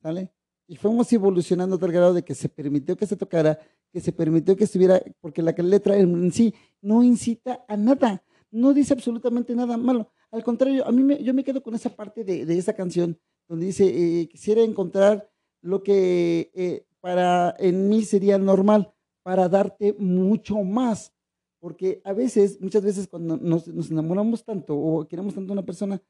¿Sale? 0.00 0.32
Y 0.66 0.76
fuimos 0.76 1.12
evolucionando 1.12 1.76
a 1.76 1.78
tal 1.78 1.92
grado 1.92 2.14
de 2.14 2.24
que 2.24 2.34
se 2.34 2.48
permitió 2.48 2.96
que 2.96 3.06
se 3.06 3.16
tocara, 3.16 3.58
que 3.92 4.00
se 4.00 4.12
permitió 4.12 4.56
que 4.56 4.64
estuviera, 4.64 5.02
porque 5.20 5.42
la 5.42 5.52
letra 5.52 5.96
en 5.96 6.32
sí 6.32 6.54
no 6.80 7.02
incita 7.02 7.64
a 7.68 7.76
nada, 7.76 8.24
no 8.50 8.72
dice 8.72 8.94
absolutamente 8.94 9.54
nada 9.54 9.76
malo. 9.76 10.10
Al 10.30 10.42
contrario, 10.42 10.86
a 10.86 10.92
mí 10.92 11.02
me- 11.02 11.22
yo 11.22 11.34
me 11.34 11.44
quedo 11.44 11.62
con 11.62 11.74
esa 11.74 11.90
parte 11.90 12.24
de, 12.24 12.46
de 12.46 12.56
esa 12.58 12.72
canción 12.72 13.18
donde 13.48 13.66
dice, 13.66 13.84
eh, 13.84 14.28
quisiera 14.28 14.62
encontrar 14.62 15.28
lo 15.60 15.82
que 15.82 16.50
eh, 16.54 16.86
para 17.02 17.54
en 17.58 17.88
mí 17.88 18.02
sería 18.02 18.38
normal, 18.38 18.94
para 19.22 19.48
darte 19.48 19.94
mucho 19.98 20.62
más. 20.62 21.12
Porque 21.60 22.00
a 22.04 22.12
veces, 22.12 22.60
muchas 22.60 22.82
veces 22.82 23.06
cuando 23.06 23.36
nos, 23.36 23.68
nos 23.68 23.90
enamoramos 23.90 24.44
tanto 24.44 24.76
o 24.76 25.06
queremos 25.06 25.34
tanto 25.34 25.52
a 25.52 25.54
una 25.54 25.66
persona, 25.66 26.00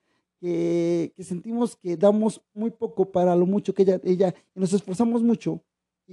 que, 0.43 1.13
sentimos 1.21 1.77
que 1.77 1.97
damos 1.97 2.43
muy 2.53 2.71
poco 2.71 3.13
para 3.13 3.37
lo 3.37 3.47
mucho 3.47 3.75
que 3.75 3.83
ella, 3.83 4.01
ella 4.03 4.35
y 4.55 4.61
nos 4.61 4.73
esforzamos 4.73 5.23
mucho 5.23 5.63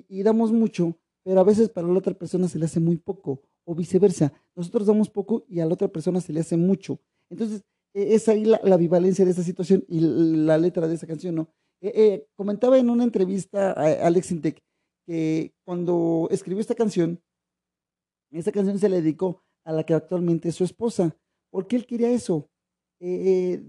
y, 0.08 0.22
damos 0.22 0.52
mucho, 0.52 0.96
pero 1.24 1.40
a 1.40 1.44
veces 1.44 1.70
para 1.70 1.88
la 1.88 1.98
otra 1.98 2.14
persona 2.14 2.48
se 2.48 2.60
le 2.60 2.66
hace 2.66 2.80
muy 2.80 2.98
poco 2.98 3.42
o 3.66 3.74
viceversa. 3.74 4.32
Nosotros 4.56 4.86
damos 4.86 5.10
poco 5.10 5.46
y 5.50 5.60
a 5.60 5.66
la 5.66 5.74
otra 5.74 5.88
persona 5.88 6.22
se 6.22 6.32
le 6.32 6.42
hace 6.42 6.58
mucho. 6.58 7.00
Entonces, 7.30 7.64
eh, 7.96 8.14
es 8.14 8.30
ahí 8.30 8.46
la, 8.46 8.62
la 8.64 8.78
de 8.78 9.10
esa 9.10 9.44
situación 9.44 9.84
y 9.88 10.00
la 10.00 10.60
letra 10.60 10.88
de 10.88 10.96
esa 10.96 11.08
canción, 11.08 11.36
¿no? 11.36 11.50
Eh, 11.82 11.92
eh, 11.96 12.28
comentaba 12.36 12.78
en 12.78 12.90
una 12.90 13.04
entrevista 13.04 13.72
a 13.72 14.06
Alex 14.06 14.32
Intec 14.32 14.62
que 15.10 15.56
cuando 15.66 16.28
escribió 16.30 16.62
esta 16.62 16.76
canción, 16.76 17.20
esta 18.32 18.52
canción 18.52 18.78
se 18.78 18.90
le 18.90 19.02
dedicó 19.02 19.42
a 19.64 19.74
la 19.74 19.84
que 19.84 19.94
actualmente 19.96 20.50
es 20.50 20.56
su 20.56 20.64
esposa, 20.64 21.16
porque 21.50 21.76
él 21.76 21.86
quería 21.88 22.12
eso, 22.12 22.48
eh, 23.00 23.60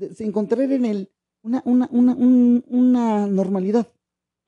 eh, 0.00 0.14
encontrar 0.18 0.70
en 0.72 0.84
él 0.84 1.10
una, 1.42 1.62
una, 1.64 1.88
una, 1.92 2.14
un- 2.16 2.64
una 2.66 3.26
normalidad, 3.28 3.92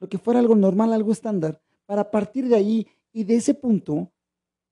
lo 0.01 0.09
que 0.09 0.19
fuera 0.19 0.41
algo 0.41 0.57
normal, 0.57 0.93
algo 0.93 1.13
estándar, 1.13 1.63
para 1.87 2.11
partir 2.11 2.49
de 2.49 2.57
ahí 2.57 2.87
y 3.13 3.23
de 3.25 3.37
ese 3.37 3.55
punto 3.55 4.13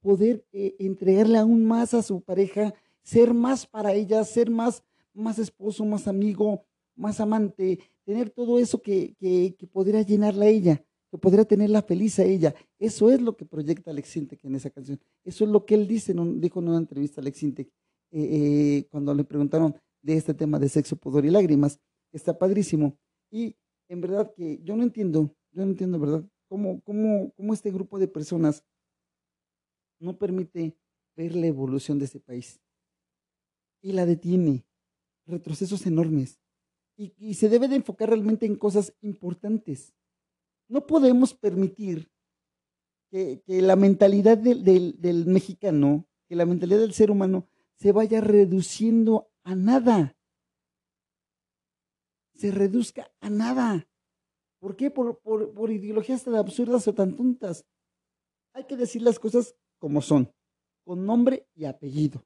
poder 0.01 0.45
eh, 0.53 0.75
entregarle 0.81 1.38
aún 1.38 1.64
más 1.64 1.95
a 1.95 2.03
su 2.03 2.21
pareja, 2.21 2.75
ser 3.03 3.35
más 3.35 3.67
para 3.67 3.93
ella, 3.93 4.25
ser 4.25 4.51
más, 4.51 4.83
más 5.14 5.38
esposo, 5.38 5.85
más 5.85 6.09
amigo, 6.09 6.64
más 6.97 7.21
amante, 7.21 7.79
tener 8.05 8.31
todo 8.31 8.59
eso 8.59 8.83
que, 8.83 9.14
que, 9.21 9.55
que 9.57 9.67
podría 9.69 10.03
llenarla 10.03 10.47
a 10.47 10.49
ella, 10.49 10.85
que 11.11 11.18
podría 11.18 11.44
tenerla 11.44 11.83
feliz 11.83 12.18
a 12.18 12.25
ella. 12.25 12.55
Eso 12.79 13.11
es 13.11 13.21
lo 13.21 13.37
que 13.37 13.44
proyecta 13.44 13.90
Alex 13.90 14.09
Sintek 14.09 14.44
en 14.44 14.55
esa 14.55 14.71
canción. 14.71 15.01
Eso 15.25 15.44
es 15.44 15.51
lo 15.51 15.64
que 15.64 15.75
él 15.75 15.87
dice, 15.87 16.14
dijo 16.37 16.61
en 16.61 16.68
una 16.68 16.79
entrevista 16.79 17.21
a 17.21 17.23
Alex 17.23 17.38
Sintek, 17.38 17.68
eh, 18.11 18.21
eh, 18.21 18.88
cuando 18.90 19.14
le 19.14 19.25
preguntaron 19.25 19.75
de 20.03 20.16
este 20.16 20.35
tema 20.35 20.59
de 20.59 20.68
sexo, 20.68 20.97
pudor 20.97 21.25
y 21.25 21.31
lágrimas. 21.31 21.81
Está 22.12 22.38
padrísimo. 22.38 22.99
Y 23.31 23.57
en 23.88 24.01
verdad 24.01 24.33
que 24.35 24.61
yo 24.62 24.77
no 24.77 24.83
entiendo, 24.83 25.35
yo 25.53 25.64
no 25.64 25.71
entiendo, 25.71 25.99
¿verdad? 25.99 26.25
Cómo, 26.49 26.81
cómo, 26.83 27.33
cómo 27.37 27.53
este 27.53 27.71
grupo 27.71 27.99
de 27.99 28.09
personas 28.09 28.64
no 30.01 30.16
permite 30.16 30.77
ver 31.16 31.35
la 31.35 31.47
evolución 31.47 31.99
de 31.99 32.05
este 32.05 32.21
país. 32.21 32.61
Y 33.83 33.92
la 33.92 34.07
detiene. 34.07 34.64
Retrocesos 35.27 35.87
enormes. 35.87 36.40
Y, 36.97 37.12
y 37.18 37.35
se 37.35 37.49
debe 37.49 37.68
de 37.68 37.77
enfocar 37.77 38.09
realmente 38.09 38.47
en 38.47 38.57
cosas 38.57 38.94
importantes. 39.03 39.94
No 40.68 40.87
podemos 40.87 41.35
permitir 41.35 42.11
que, 43.11 43.42
la 43.46 43.76
mentalidad 43.76 44.38
del 44.38 45.26
mexicano, 45.26 46.07
que 46.28 46.37
la 46.37 46.46
mentalidad 46.46 46.81
del 46.81 46.92
ser 46.92 47.11
humano 47.11 47.48
se 47.76 47.92
vaya 47.92 48.20
reduciendo 48.20 49.31
a 49.44 49.54
nada. 49.54 50.16
Se 52.35 52.50
reduzca 52.50 53.11
a 53.20 53.31
nada. 53.31 53.88
¿Por 54.59 54.76
qué? 54.76 54.90
Por, 54.90 55.20
por, 55.20 55.52
por 55.54 55.70
ideologías 55.70 56.24
tan 56.24 56.35
absurdas 56.35 56.87
o 56.87 56.94
tan 56.94 57.16
tontas. 57.16 57.64
Hay 58.52 58.64
que 58.64 58.76
decir 58.76 59.02
las 59.02 59.18
cosas 59.18 59.54
como 59.78 60.02
son, 60.02 60.33
con 60.85 61.07
nombre 61.07 61.46
y 61.54 61.64
apellido. 61.64 62.24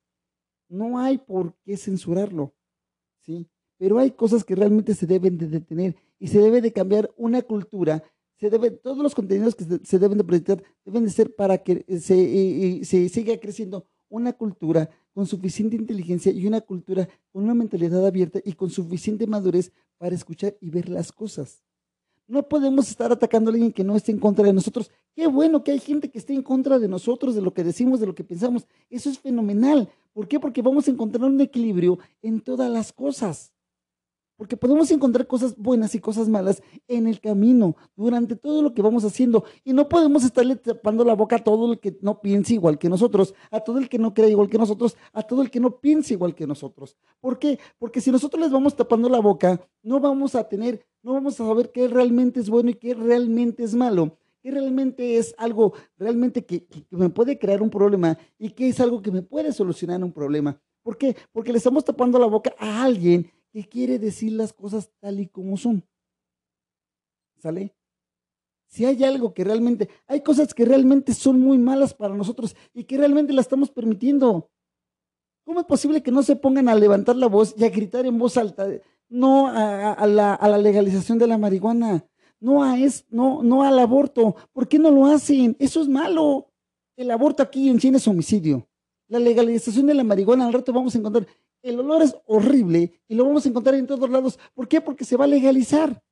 No 0.69 0.99
hay 0.99 1.19
por 1.19 1.55
qué 1.65 1.77
censurarlo, 1.77 2.55
¿sí? 3.21 3.47
Pero 3.77 3.99
hay 3.99 4.13
cosas 4.13 4.45
que 4.45 4.55
realmente 4.55 4.95
se 4.95 5.07
deben 5.07 5.37
de 5.37 5.49
detener 5.49 5.97
y 6.19 6.29
se 6.29 6.39
debe 6.39 6.61
de 6.61 6.73
cambiar 6.73 7.13
una 7.17 7.43
cultura. 7.43 8.03
Se 8.43 8.51
debe, 8.51 8.73
todos 8.73 8.99
los 8.99 9.15
contenidos 9.15 9.55
que 9.55 9.65
se, 9.85 9.99
deben 10.01 10.19
de 10.19 10.25
proyectar 10.25 10.61
deben 10.85 11.05
de 11.05 11.11
ser 11.11 11.33
para 11.33 11.59
que 11.59 11.85
se, 12.01 12.85
se 12.85 13.09
siga 13.09 13.39
creciendo 13.39 13.87
una 14.09 14.33
cultura 14.33 14.91
con 15.15 15.29
suficiente 15.29 15.77
inteligencia 15.77 16.33
y 16.33 16.45
una 16.49 16.61
cultura 16.61 17.09
con 17.31 17.45
una 17.45 17.55
mentalidad 17.55 18.05
abierta 18.05 18.41
y 18.45 18.55
con 18.55 18.69
suficiente 18.69 19.29
madurez 19.29 19.71
para 19.97 20.17
escuchar 20.17 20.57
y 20.61 20.71
ver 20.71 20.89
las 20.89 21.13
cosas. 21.13 21.63
No 22.27 22.49
podemos 22.49 22.91
estar 22.91 23.13
atacando 23.13 23.53
a 23.53 23.55
alguien 23.55 23.71
que 23.71 23.85
no 23.85 23.95
esté 23.95 24.11
en 24.11 24.19
contra 24.19 24.45
de 24.45 24.53
nosotros. 24.53 24.91
Qué 25.15 25.29
bueno 25.29 25.63
que 25.63 25.71
hay 25.71 25.79
gente 25.79 26.11
que 26.11 26.19
esté 26.19 26.35
en 26.35 26.43
contra 26.43 26.81
de 26.81 26.89
nosotros, 26.89 27.37
de 27.37 27.43
lo 27.43 27.55
que 27.55 27.63
decimos, 27.63 28.01
de 28.01 28.07
lo 28.07 28.15
que 28.17 28.25
pensamos. 28.25 28.67
Eso 28.91 29.09
es 29.09 29.21
fenomenal. 29.21 29.89
¿Por 30.13 30.27
qué? 30.27 30.41
Porque 30.41 30.63
vamos 30.63 30.89
a 30.89 30.91
encontrar 30.91 31.31
un 31.31 31.41
equilibrio 31.41 32.01
en 32.23 32.41
todas 32.41 32.69
las 32.69 32.93
cosas. 32.93 33.53
Porque 34.43 34.57
podemos 34.57 34.91
encontrar 34.91 35.29
cosas 35.29 35.57
buenas 35.57 35.95
y 35.95 36.01
cosas 36.01 36.29
malas 36.29 36.65
en 36.89 37.07
el 37.07 37.21
camino, 37.21 37.77
durante 37.95 38.35
todo 38.35 38.61
lo 38.61 38.75
que 38.75 38.83
vamos 38.83 39.05
haciendo. 39.05 39.45
Y 39.63 39.73
no 39.73 39.89
podemos 39.89 40.25
estarle 40.25 40.57
tapando 40.57 41.05
la 41.05 41.15
boca 41.15 41.37
a 41.37 41.45
todo 41.45 41.71
el 41.73 41.79
que 41.79 41.97
no 42.01 42.21
piense 42.21 42.55
igual 42.55 42.77
que 42.77 42.89
nosotros, 42.89 43.35
a 43.53 43.61
todo 43.61 43.79
el 43.79 43.89
que 43.89 44.01
no 44.01 44.13
crea 44.15 44.29
igual 44.29 44.49
que 44.49 44.59
nosotros, 44.59 44.97
a 45.13 45.23
todo 45.23 45.43
el 45.43 45.51
que 45.53 45.61
no 45.61 45.79
piense 45.79 46.15
igual 46.15 46.35
que 46.35 46.49
nosotros. 46.49 46.97
¿Por 47.21 47.39
qué? 47.39 47.61
Porque 47.79 48.01
si 48.01 48.11
nosotros 48.11 48.43
les 48.43 48.51
vamos 48.51 48.75
tapando 48.75 49.09
la 49.09 49.21
boca, 49.21 49.61
no 49.85 50.01
vamos 50.01 50.35
a 50.35 50.43
tener, 50.49 50.85
no 51.05 51.13
vamos 51.13 51.39
a 51.39 51.47
saber 51.47 51.71
qué 51.71 51.87
realmente 51.87 52.41
es 52.41 52.51
bueno 52.51 52.71
y 52.71 52.75
qué 52.75 52.95
realmente 52.95 53.63
es 53.63 53.77
malo. 53.77 54.19
Qué 54.43 54.51
realmente 54.51 55.19
es 55.19 55.37
algo 55.39 55.73
realmente 55.97 56.45
que, 56.45 56.65
que- 56.67 56.83
que 56.85 56.97
me 56.97 57.11
puede 57.11 57.39
crear 57.39 57.63
un 57.63 57.71
problema 57.71 58.19
y 58.41 58.51
qué 58.51 58.67
es 58.71 58.81
algo 58.81 59.03
que 59.03 59.13
me 59.13 59.23
puede 59.23 59.53
solucionar 59.53 60.03
un 60.03 60.11
problema. 60.11 60.61
¿Por 60.83 60.99
qué? 60.99 61.15
Porque 61.31 61.53
le 61.53 61.59
estamos 61.59 61.85
tapando 61.85 62.19
la 62.19 62.27
boca 62.27 62.53
a 62.59 62.83
alguien 62.83 63.31
que 63.53 63.69
quiere 63.69 63.99
decir 63.99 64.33
las 64.33 64.53
cosas 64.53 64.91
tal 64.99 65.21
y 65.21 65.29
como 65.29 65.57
son. 65.57 65.85
¿Sale? 67.39 67.75
Si 68.67 68.87
hay 68.87 69.05
algo 69.05 69.35
que 69.35 69.45
realmente, 69.45 69.91
hay 70.07 70.23
cosas 70.23 70.55
que 70.55 70.65
realmente 70.65 71.13
son 71.13 71.39
muy 71.39 71.59
malas 71.59 71.93
para 71.93 72.15
nosotros 72.15 72.57
y 72.73 72.85
que 72.85 72.97
realmente 72.97 73.35
las 73.35 73.45
estamos 73.45 73.71
permitiendo. 73.71 74.51
¿Cómo 75.45 75.61
es 75.61 75.67
posible 75.67 76.03
que 76.03 76.11
no 76.11 76.23
se 76.23 76.37
pongan 76.37 76.69
a 76.69 76.75
levantar 76.75 77.17
la 77.17 77.27
voz 77.27 77.55
y 77.59 77.65
a 77.65 77.69
gritar 77.69 78.07
en 78.07 78.19
voz 78.19 78.39
alta, 78.39 78.67
no 79.09 79.49
a, 79.49 80.07
la, 80.07 80.35
a 80.35 80.49
la 80.49 80.57
legalización 80.57 81.19
de 81.19 81.27
la 81.27 81.37
marihuana, 81.37 82.07
no 82.41 82.63
a 82.63 82.79
es, 82.79 83.05
no, 83.11 83.43
no 83.43 83.63
al 83.63 83.79
aborto? 83.79 84.37
¿Por 84.53 84.67
qué 84.67 84.79
no 84.79 84.91
lo 84.91 85.05
hacen? 85.05 85.55
Eso 85.59 85.83
es 85.83 85.89
malo. 85.89 86.49
El 86.97 87.11
aborto 87.11 87.43
aquí 87.43 87.69
en 87.69 87.79
China 87.79 87.99
es 87.99 88.09
homicidio. 88.09 88.67
La 89.09 89.19
legalización 89.19 89.87
de 89.87 89.95
la 89.95 90.05
marihuana 90.05 90.47
al 90.47 90.53
rato 90.55 90.73
vamos 90.73 90.95
a 90.95 90.99
encontrar. 90.99 91.27
El 91.63 91.79
olor 91.79 92.03
es 92.03 92.17
horrible 92.27 93.01
y 93.09 93.15
lo 93.15 93.25
vamos 93.25 93.47
a 93.47 93.49
encontrar 93.49 93.77
en 93.77 93.87
todos 93.87 94.11
lados. 94.11 94.39
¿Por 94.55 94.67
qué? 94.69 94.81
Porque 94.81 95.05
se 95.05 95.17
va 95.17 95.25
a 95.25 95.29
legalizar. 95.29 96.03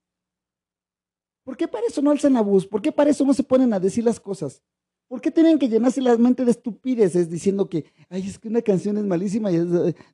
¿Por 1.44 1.56
qué 1.56 1.66
para 1.66 1.86
eso 1.86 2.00
no 2.02 2.10
alzan 2.10 2.34
la 2.34 2.42
voz? 2.42 2.66
¿Por 2.66 2.80
qué 2.80 2.92
para 2.92 3.10
eso 3.10 3.24
no 3.24 3.34
se 3.34 3.42
ponen 3.42 3.72
a 3.72 3.80
decir 3.80 4.04
las 4.04 4.20
cosas? 4.20 4.62
¿Por 5.08 5.20
qué 5.20 5.30
tienen 5.32 5.58
que 5.58 5.68
llenarse 5.68 6.00
la 6.00 6.16
mente 6.16 6.44
de 6.44 6.52
estupideces 6.52 7.28
diciendo 7.28 7.68
que, 7.68 7.84
ay, 8.08 8.28
es 8.28 8.38
que 8.38 8.46
una 8.48 8.62
canción 8.62 8.96
es 8.98 9.04
malísima? 9.04 9.50
y 9.50 9.56
es- 9.56 9.66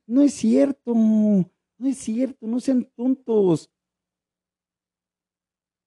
No 0.07 0.21
es 0.23 0.33
cierto, 0.33 0.93
no 0.95 1.87
es 1.87 1.97
cierto, 1.97 2.47
no 2.47 2.59
sean 2.59 2.89
tontos. 2.95 3.69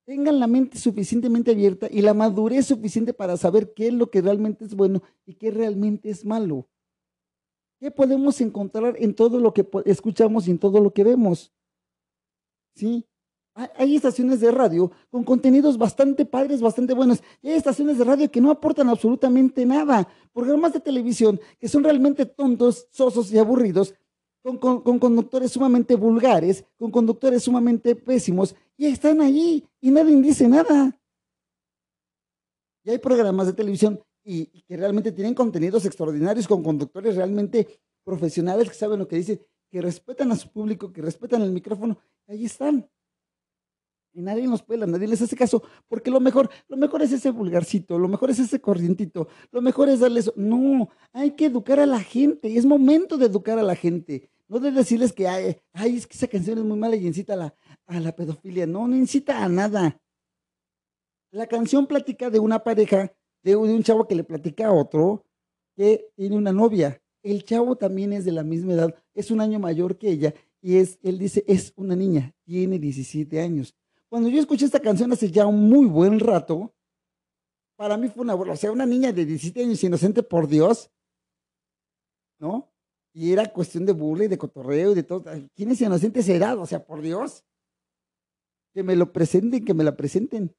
Tengan 0.07 0.39
la 0.41 0.47
mente 0.47 0.79
suficientemente 0.79 1.51
abierta 1.53 1.89
y 1.91 2.03
la 2.03 2.15
madurez 2.15 2.67
suficiente 2.67 3.13
para 3.13 3.37
saber 3.37 3.73
qué 3.75 3.89
es 3.89 3.95
lo 3.95 4.11
que 4.11 4.21
realmente 4.23 4.65
es 4.65 4.75
bueno 4.75 5.03
y 5.27 5.35
qué 5.35 5.51
realmente 5.51 6.11
es 6.11 6.25
malo. 6.25 6.69
¿Qué 7.81 7.91
podemos 7.91 8.41
encontrar 8.43 8.95
en 8.99 9.15
todo 9.15 9.39
lo 9.41 9.55
que 9.55 9.67
escuchamos 9.87 10.47
y 10.47 10.51
en 10.51 10.59
todo 10.59 10.81
lo 10.81 10.93
que 10.93 11.03
vemos? 11.03 11.51
¿Sí? 12.75 13.07
Hay- 13.55 13.97
estaciones 13.97 14.41
de 14.41 14.51
radio 14.51 14.93
con 15.11 15.25
contenidos 15.25 15.77
bastante 15.77 16.25
padres, 16.25 16.61
bastante 16.61 16.95
buenos. 16.95 17.23
Y 17.43 17.49
hay 17.49 17.57
estaciones 17.57 17.99
de 17.99 18.05
radio 18.05 18.31
que 18.31 18.41
no 18.41 18.51
aportan 18.51 18.89
absolutamente 18.91 19.65
nada. 19.67 20.07
Programas 20.33 20.73
de 20.75 20.81
televisión 20.81 21.41
que 21.59 21.69
son 21.69 21.83
realmente 21.83 22.27
tontos, 22.27 22.87
sosos 22.91 23.33
y 23.33 23.39
aburridos, 23.39 23.95
con- 24.43 24.59
con 24.59 24.99
conductores 24.99 25.51
sumamente 25.53 25.97
vulgares, 25.97 26.65
con 26.79 26.91
conductores 26.91 27.43
sumamente 27.43 27.95
pésimos, 27.97 28.55
y 28.77 28.87
están 28.87 29.21
allí 29.21 29.67
y 29.81 29.91
nadie 29.91 30.17
dice 30.23 30.49
nada. 30.49 30.99
Y 32.85 32.91
hay 32.91 32.99
programas 32.99 33.47
de 33.47 33.53
televisión 33.53 34.01
y, 34.25 34.47
que 34.63 34.77
realmente 34.77 35.13
tienen 35.13 35.35
contenidos 35.35 35.85
extraordinarios 35.87 36.47
con 36.47 36.63
conductores 36.63 37.17
realmente 37.17 37.81
profesionales 38.05 38.69
que 38.69 38.75
saben 38.75 38.99
lo 38.99 39.09
que 39.09 39.17
dicen, 39.17 39.41
que 39.71 39.81
respetan 39.81 40.33
a 40.33 40.37
su 40.37 40.51
público, 40.51 40.93
que 40.93 41.03
respetan 41.03 41.43
el 41.43 41.53
micrófono. 41.53 41.99
Ahí 42.27 42.45
están. 42.45 42.89
Y 44.13 44.23
nadie 44.23 44.47
nos 44.47 44.63
pela, 44.63 44.87
nadie 44.87 45.07
les 45.07 45.23
hace 45.23 45.37
caso, 45.37 45.63
porque 45.87 46.11
lo 46.11 46.19
mejor, 46.19 46.51
lo 46.67 46.77
mejor 46.77 47.01
es 47.03 47.13
ese 47.13 47.31
vulgarcito, 47.31 47.97
lo 47.97 48.09
mejor 48.09 48.31
es 48.31 48.41
ese 48.41 48.61
corrientito, 48.61 49.29
lo 49.53 49.63
mejor 49.63 49.89
es 49.89 50.01
darles, 50.01 50.33
no, 50.35 50.89
hay 51.13 51.31
que 51.33 51.47
educar 51.47 51.79
a 51.79 51.87
la 51.87 52.01
gente, 52.01 52.57
es 52.57 52.67
momento 52.67 53.17
de 53.17 53.27
educar 53.27 53.57
a 53.61 53.63
la 53.63 53.77
gente, 53.77 54.29
no 54.49 54.59
de 54.59 54.73
decirles 54.73 55.13
que, 55.13 55.29
ay, 55.29 55.57
ay, 55.73 55.97
es 55.97 56.09
que 56.09 56.17
esa 56.17 56.27
canción 56.27 56.59
es 56.59 56.65
muy 56.65 56.77
mala 56.77 56.97
y 56.97 57.07
incita 57.07 57.35
a 57.35 57.37
la, 57.37 57.55
a 57.87 58.01
la 58.01 58.17
pedofilia, 58.17 58.67
no, 58.67 58.89
no 58.89 58.97
incita 58.97 59.45
a 59.45 59.49
nada. 59.49 60.01
La 61.31 61.47
canción 61.47 61.87
platica 61.87 62.31
de 62.31 62.41
una 62.41 62.65
pareja, 62.65 63.13
de, 63.43 63.57
un- 63.57 63.83
chavo 63.83 64.07
que 64.07 64.15
le 64.15 64.25
platica 64.25 64.69
a 64.69 64.73
otro 64.73 65.25
que 65.77 66.11
tiene 66.17 66.37
una 66.37 66.53
novia. 66.53 67.01
El 67.23 67.45
chavo 67.45 67.77
también 67.77 68.13
es 68.13 68.25
de 68.25 68.33
la 68.33 68.43
misma 68.43 68.73
edad, 68.75 68.95
es 69.15 69.31
un 69.31 69.41
año 69.41 69.59
mayor 69.59 69.99
que 69.99 70.09
ella, 70.11 70.35
y 70.63 70.77
es, 70.77 70.99
él 71.03 71.19
dice, 71.19 71.45
es 71.47 71.73
una 71.77 71.95
niña, 71.97 72.35
tiene 72.45 72.79
17 72.79 73.41
años. 73.41 73.75
Cuando 74.09 74.29
yo 74.29 74.41
escuché 74.41 74.65
esta 74.65 74.81
canción 74.81 75.13
hace 75.13 75.31
ya 75.31 75.47
un 75.47 75.69
muy 75.69 75.87
buen 75.87 76.19
rato, 76.19 76.75
para 77.77 77.97
mí 77.97 78.09
fue 78.09 78.23
una. 78.25 78.35
O 78.35 78.57
sea, 78.57 78.73
una 78.73 78.85
niña 78.85 79.13
de 79.13 79.25
17 79.25 79.63
años 79.63 79.83
inocente, 79.85 80.23
por 80.23 80.49
Dios, 80.49 80.91
¿no? 82.39 82.71
Y 83.15 83.33
era 83.33 83.53
cuestión 83.53 83.87
de 83.87 83.93
burla 83.93 84.25
y 84.25 84.29
de 84.29 84.37
cotorreo 84.39 84.93
y 84.93 84.95
de 84.97 85.03
todo. 85.03 85.25
¿Quién 85.55 85.71
es 85.71 85.81
inocente 85.81 86.21
esa 86.21 86.35
edad? 86.35 86.59
O 86.59 86.67
sea, 86.67 86.85
por 86.85 87.01
Dios. 87.01 87.45
Que 88.75 88.83
me 88.83 88.97
lo 88.97 89.13
presenten, 89.13 89.65
que 89.65 89.75
me 89.75 89.83
la 89.85 89.97
presenten. 89.97 90.55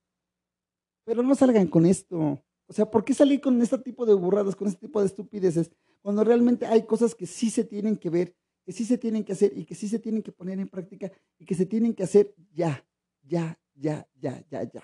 Pero 1.05 1.23
no 1.23 1.35
salgan 1.35 1.67
con 1.67 1.85
esto. 1.85 2.41
O 2.71 2.73
sea, 2.73 2.89
¿por 2.89 3.03
qué 3.03 3.13
salir 3.13 3.41
con 3.41 3.61
este 3.61 3.77
tipo 3.79 4.05
de 4.05 4.13
burradas, 4.13 4.55
con 4.55 4.69
este 4.69 4.87
tipo 4.87 5.01
de 5.01 5.07
estupideces, 5.07 5.71
cuando 6.01 6.23
realmente 6.23 6.65
hay 6.65 6.85
cosas 6.85 7.13
que 7.13 7.25
sí 7.25 7.49
se 7.49 7.65
tienen 7.65 7.97
que 7.97 8.09
ver, 8.09 8.33
que 8.63 8.71
sí 8.71 8.85
se 8.85 8.97
tienen 8.97 9.25
que 9.25 9.33
hacer 9.33 9.51
y 9.57 9.65
que 9.65 9.75
sí 9.75 9.89
se 9.89 9.99
tienen 9.99 10.23
que 10.23 10.31
poner 10.31 10.57
en 10.57 10.69
práctica 10.69 11.11
y 11.37 11.43
que 11.43 11.53
se 11.53 11.65
tienen 11.65 11.93
que 11.93 12.03
hacer 12.03 12.33
ya, 12.53 12.81
ya, 13.23 13.59
ya, 13.75 14.07
ya, 14.15 14.41
ya, 14.49 14.63
ya. 14.63 14.81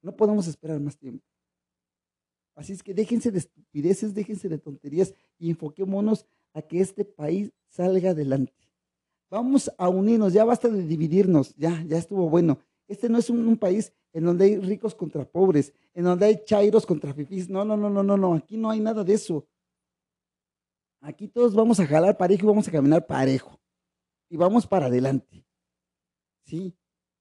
No 0.00 0.16
podemos 0.16 0.46
esperar 0.46 0.80
más 0.80 0.96
tiempo. 0.96 1.22
Así 2.54 2.72
es 2.72 2.82
que 2.82 2.94
déjense 2.94 3.30
de 3.30 3.40
estupideces, 3.40 4.14
déjense 4.14 4.48
de 4.48 4.56
tonterías 4.56 5.12
y 5.38 5.50
enfoquémonos 5.50 6.24
a 6.54 6.62
que 6.62 6.80
este 6.80 7.04
país 7.04 7.52
salga 7.68 8.12
adelante. 8.12 8.54
Vamos 9.28 9.70
a 9.76 9.90
unirnos, 9.90 10.32
ya 10.32 10.46
basta 10.46 10.70
de 10.70 10.82
dividirnos, 10.82 11.54
ya, 11.56 11.84
ya 11.86 11.98
estuvo 11.98 12.30
bueno. 12.30 12.58
Este 12.86 13.10
no 13.10 13.18
es 13.18 13.28
un, 13.28 13.46
un 13.46 13.58
país 13.58 13.92
en 14.18 14.24
donde 14.24 14.46
hay 14.46 14.56
ricos 14.56 14.96
contra 14.96 15.24
pobres, 15.24 15.72
en 15.94 16.02
donde 16.02 16.26
hay 16.26 16.42
chairos 16.44 16.84
contra 16.84 17.14
fifís. 17.14 17.48
No, 17.48 17.64
no, 17.64 17.76
no, 17.76 17.88
no, 17.88 18.02
no, 18.02 18.16
no, 18.16 18.34
aquí 18.34 18.56
no 18.56 18.68
hay 18.68 18.80
nada 18.80 19.04
de 19.04 19.14
eso. 19.14 19.46
Aquí 21.00 21.28
todos 21.28 21.54
vamos 21.54 21.78
a 21.78 21.86
jalar 21.86 22.16
parejo 22.16 22.42
y 22.42 22.48
vamos 22.48 22.66
a 22.66 22.72
caminar 22.72 23.06
parejo. 23.06 23.60
Y 24.28 24.36
vamos 24.36 24.66
para 24.66 24.86
adelante. 24.86 25.46
¿Sí? 26.44 26.74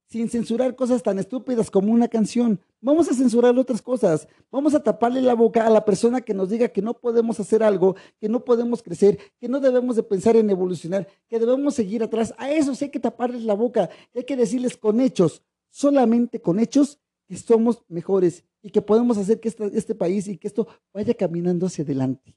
Sin 0.08 0.28
censurar 0.28 0.76
cosas 0.76 1.04
tan 1.04 1.20
estúpidas 1.20 1.70
como 1.70 1.94
una 1.94 2.08
canción. 2.08 2.60
Vamos 2.82 3.08
a 3.12 3.14
censurar 3.14 3.56
otras 3.60 3.84
cosas. 3.84 4.28
Vamos 4.50 4.74
a 4.74 4.82
taparle 4.82 5.22
la 5.22 5.36
boca 5.36 5.68
a 5.68 5.70
la 5.70 5.86
persona 5.86 6.22
que 6.22 6.34
nos 6.34 6.50
diga 6.50 6.70
que 6.70 6.82
no 6.82 6.96
podemos 6.96 7.40
hacer 7.40 7.62
algo, 7.62 7.96
que 8.20 8.28
no 8.28 8.44
podemos 8.44 8.82
crecer, 8.82 9.20
que 9.40 9.48
no 9.48 9.60
debemos 9.60 9.98
de 9.98 10.02
pensar 10.02 10.36
en 10.36 10.50
evolucionar, 10.50 11.08
que 11.28 11.38
debemos 11.38 11.76
seguir 11.76 12.02
atrás. 12.02 12.34
A 12.40 12.50
eso 12.50 12.74
sí 12.74 12.86
hay 12.86 12.92
que 12.92 13.00
taparles 13.00 13.44
la 13.44 13.54
boca. 13.54 13.88
Hay 14.16 14.24
que 14.24 14.36
decirles 14.36 14.76
con 14.78 15.00
hechos, 15.00 15.44
solamente 15.70 16.42
con 16.42 16.60
hechos, 16.60 17.00
que 17.28 17.36
somos 17.36 17.84
mejores 17.90 18.46
y 18.62 18.70
que 18.70 18.82
podemos 18.82 19.18
hacer 19.18 19.40
que 19.40 19.50
este 19.50 19.96
país 19.96 20.28
y 20.28 20.38
que 20.38 20.48
esto 20.48 20.68
vaya 20.94 21.14
caminando 21.14 21.68
hacia 21.68 21.84
adelante. 21.84 22.36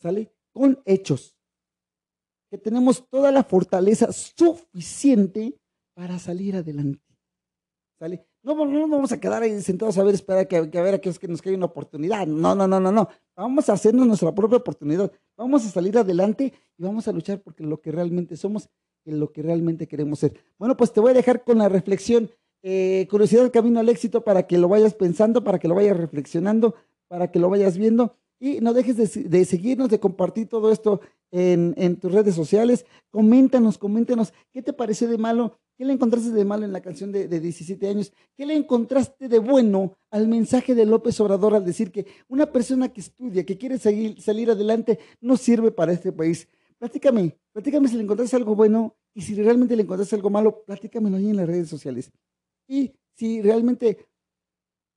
¿Sale? 0.00 0.32
Con 0.52 0.82
hechos. 0.84 1.36
Que 2.50 2.58
tenemos 2.58 3.08
toda 3.08 3.32
la 3.32 3.44
fortaleza 3.44 4.12
suficiente 4.12 5.58
para 5.94 6.18
salir 6.18 6.56
adelante. 6.56 7.00
¿Sale? 7.98 8.26
No, 8.42 8.54
no 8.66 8.88
vamos 8.88 9.12
a 9.12 9.18
quedar 9.18 9.42
ahí 9.42 9.58
sentados 9.62 9.96
a 9.96 10.04
ver, 10.04 10.14
esperar 10.14 10.46
que, 10.46 10.70
que 10.70 10.78
a 10.78 10.82
ver 10.82 10.94
a 10.94 10.98
qué 11.00 11.08
es 11.08 11.18
que 11.18 11.28
nos 11.28 11.40
cae 11.40 11.54
una 11.54 11.66
oportunidad. 11.66 12.26
No, 12.26 12.54
no, 12.54 12.68
no, 12.68 12.78
no, 12.78 12.92
no. 12.92 13.08
Vamos 13.34 13.68
a 13.68 13.72
hacernos 13.72 14.06
nuestra 14.06 14.34
propia 14.34 14.58
oportunidad. 14.58 15.10
Vamos 15.36 15.64
a 15.64 15.70
salir 15.70 15.96
adelante 15.96 16.52
y 16.76 16.82
vamos 16.82 17.08
a 17.08 17.12
luchar 17.12 17.40
porque 17.40 17.64
lo 17.64 17.80
que 17.80 17.90
realmente 17.90 18.36
somos 18.36 18.68
y 19.04 19.12
lo 19.12 19.32
que 19.32 19.42
realmente 19.42 19.86
queremos 19.86 20.18
ser. 20.18 20.34
Bueno, 20.58 20.76
pues 20.76 20.92
te 20.92 21.00
voy 21.00 21.10
a 21.10 21.14
dejar 21.14 21.44
con 21.44 21.58
la 21.58 21.68
reflexión, 21.68 22.30
eh, 22.62 23.06
curiosidad 23.10 23.50
camino 23.52 23.80
al 23.80 23.88
éxito 23.88 24.24
para 24.24 24.46
que 24.46 24.58
lo 24.58 24.68
vayas 24.68 24.94
pensando, 24.94 25.44
para 25.44 25.58
que 25.58 25.68
lo 25.68 25.74
vayas 25.74 25.96
reflexionando, 25.96 26.74
para 27.08 27.30
que 27.30 27.38
lo 27.38 27.50
vayas 27.50 27.76
viendo 27.76 28.16
y 28.40 28.60
no 28.60 28.72
dejes 28.72 28.96
de, 28.96 29.06
se- 29.06 29.24
de 29.24 29.44
seguirnos, 29.44 29.88
de 29.90 30.00
compartir 30.00 30.48
todo 30.48 30.72
esto 30.72 31.00
en, 31.30 31.96
tus 31.96 32.12
redes 32.12 32.34
sociales. 32.34 32.86
Coméntanos, 33.10 33.76
coméntanos, 33.78 34.32
¿qué 34.52 34.62
te 34.62 34.72
pareció 34.72 35.08
de 35.08 35.18
malo? 35.18 35.58
¿Qué 35.76 35.84
le 35.84 35.92
encontraste 35.92 36.30
de 36.30 36.44
malo 36.44 36.64
en 36.64 36.72
la 36.72 36.80
canción 36.80 37.10
de, 37.10 37.26
de 37.26 37.40
17 37.40 37.88
años? 37.88 38.12
¿Qué 38.36 38.46
le 38.46 38.54
encontraste 38.54 39.28
de 39.28 39.40
bueno 39.40 39.96
al 40.10 40.28
mensaje 40.28 40.74
de 40.74 40.86
López 40.86 41.18
Obrador 41.20 41.54
al 41.54 41.64
decir 41.64 41.90
que 41.90 42.06
una 42.28 42.46
persona 42.52 42.92
que 42.92 43.00
estudia, 43.00 43.44
que 43.44 43.58
quiere 43.58 43.78
salir 43.78 44.50
adelante, 44.50 45.00
no 45.20 45.36
sirve 45.36 45.72
para 45.72 45.92
este 45.92 46.12
país? 46.12 46.48
Platícame, 46.84 47.34
platícame 47.50 47.88
si 47.88 47.96
le 47.96 48.02
encontraste 48.02 48.36
algo 48.36 48.54
bueno 48.54 48.94
y 49.14 49.22
si 49.22 49.34
realmente 49.42 49.74
le 49.74 49.84
encontraste 49.84 50.16
algo 50.16 50.28
malo, 50.28 50.64
platícamelo 50.66 51.16
ahí 51.16 51.30
en 51.30 51.36
las 51.38 51.46
redes 51.46 51.66
sociales. 51.66 52.12
Y 52.68 52.92
si 53.14 53.40
realmente 53.40 54.06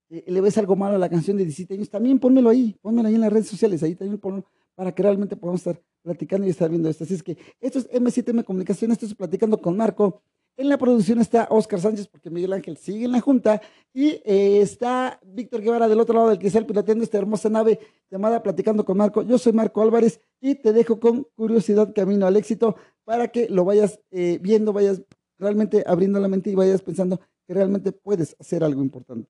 eh, 0.09 0.25
le 0.27 0.41
ves 0.41 0.57
algo 0.57 0.75
malo 0.75 0.97
a 0.97 0.99
la 0.99 1.07
canción 1.07 1.37
de 1.37 1.45
17 1.45 1.75
años, 1.75 1.89
también 1.89 2.19
pónmelo 2.19 2.49
ahí, 2.49 2.75
pónmelo 2.81 3.07
ahí 3.07 3.15
en 3.15 3.21
las 3.21 3.31
redes 3.31 3.47
sociales, 3.47 3.83
ahí 3.83 3.95
también 3.95 4.19
ponlo 4.19 4.43
para 4.75 4.93
que 4.93 5.01
realmente 5.01 5.37
podamos 5.37 5.61
estar 5.61 5.81
platicando 6.01 6.45
y 6.45 6.49
estar 6.49 6.69
viendo 6.69 6.89
esto. 6.89 7.05
Así 7.05 7.13
es 7.13 7.23
que 7.23 7.37
esto 7.61 7.79
es 7.79 7.89
M7M 7.89 8.43
Comunicación, 8.43 8.91
esto 8.91 9.05
es 9.05 9.15
Platicando 9.15 9.61
con 9.61 9.77
Marco. 9.77 10.23
En 10.59 10.69
la 10.69 10.79
producción 10.79 11.21
está 11.21 11.47
Oscar 11.51 11.79
Sánchez, 11.79 12.07
porque 12.07 12.31
Miguel 12.31 12.51
Ángel 12.51 12.77
sigue 12.77 13.05
en 13.05 13.11
la 13.11 13.21
junta, 13.21 13.61
y 13.93 14.19
eh, 14.25 14.59
está 14.59 15.19
Víctor 15.23 15.61
Guevara 15.61 15.87
del 15.87 15.99
otro 15.99 16.15
lado 16.15 16.29
del 16.29 16.39
cristal 16.39 16.65
piloteando 16.65 17.03
esta 17.03 17.19
hermosa 17.19 17.47
nave 17.47 17.79
llamada 18.09 18.41
Platicando 18.41 18.83
con 18.83 18.97
Marco. 18.97 19.21
Yo 19.21 19.37
soy 19.37 19.53
Marco 19.53 19.83
Álvarez 19.83 20.19
y 20.41 20.55
te 20.55 20.73
dejo 20.73 20.99
con 20.99 21.27
curiosidad 21.35 21.93
camino 21.93 22.25
al 22.25 22.37
éxito 22.37 22.75
para 23.03 23.27
que 23.27 23.47
lo 23.49 23.65
vayas 23.65 23.99
eh, 24.09 24.39
viendo, 24.41 24.73
vayas 24.73 25.03
realmente 25.37 25.83
abriendo 25.85 26.19
la 26.19 26.27
mente 26.27 26.49
y 26.49 26.55
vayas 26.55 26.81
pensando 26.81 27.21
que 27.45 27.53
realmente 27.53 27.91
puedes 27.91 28.35
hacer 28.39 28.63
algo 28.63 28.81
importante. 28.81 29.29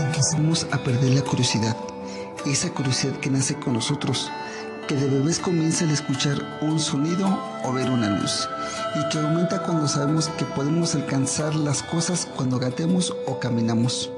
Empezamos 0.00 0.66
a 0.72 0.82
perder 0.82 1.10
la 1.10 1.22
curiosidad, 1.22 1.76
esa 2.46 2.72
curiosidad 2.72 3.20
que 3.20 3.28
nace 3.28 3.56
con 3.56 3.74
nosotros, 3.74 4.30
que 4.86 4.96
de 4.96 5.08
bebés 5.08 5.38
comienza 5.38 5.84
al 5.84 5.90
escuchar 5.90 6.58
un 6.60 6.78
sonido 6.78 7.38
o 7.62 7.72
ver 7.72 7.90
una 7.90 8.18
luz, 8.18 8.48
y 8.94 9.08
que 9.08 9.18
aumenta 9.18 9.62
cuando 9.62 9.88
sabemos 9.88 10.28
que 10.36 10.44
podemos 10.44 10.94
alcanzar 10.94 11.54
las 11.54 11.82
cosas 11.82 12.28
cuando 12.36 12.58
gateamos 12.58 13.14
o 13.26 13.38
caminamos. 13.38 14.10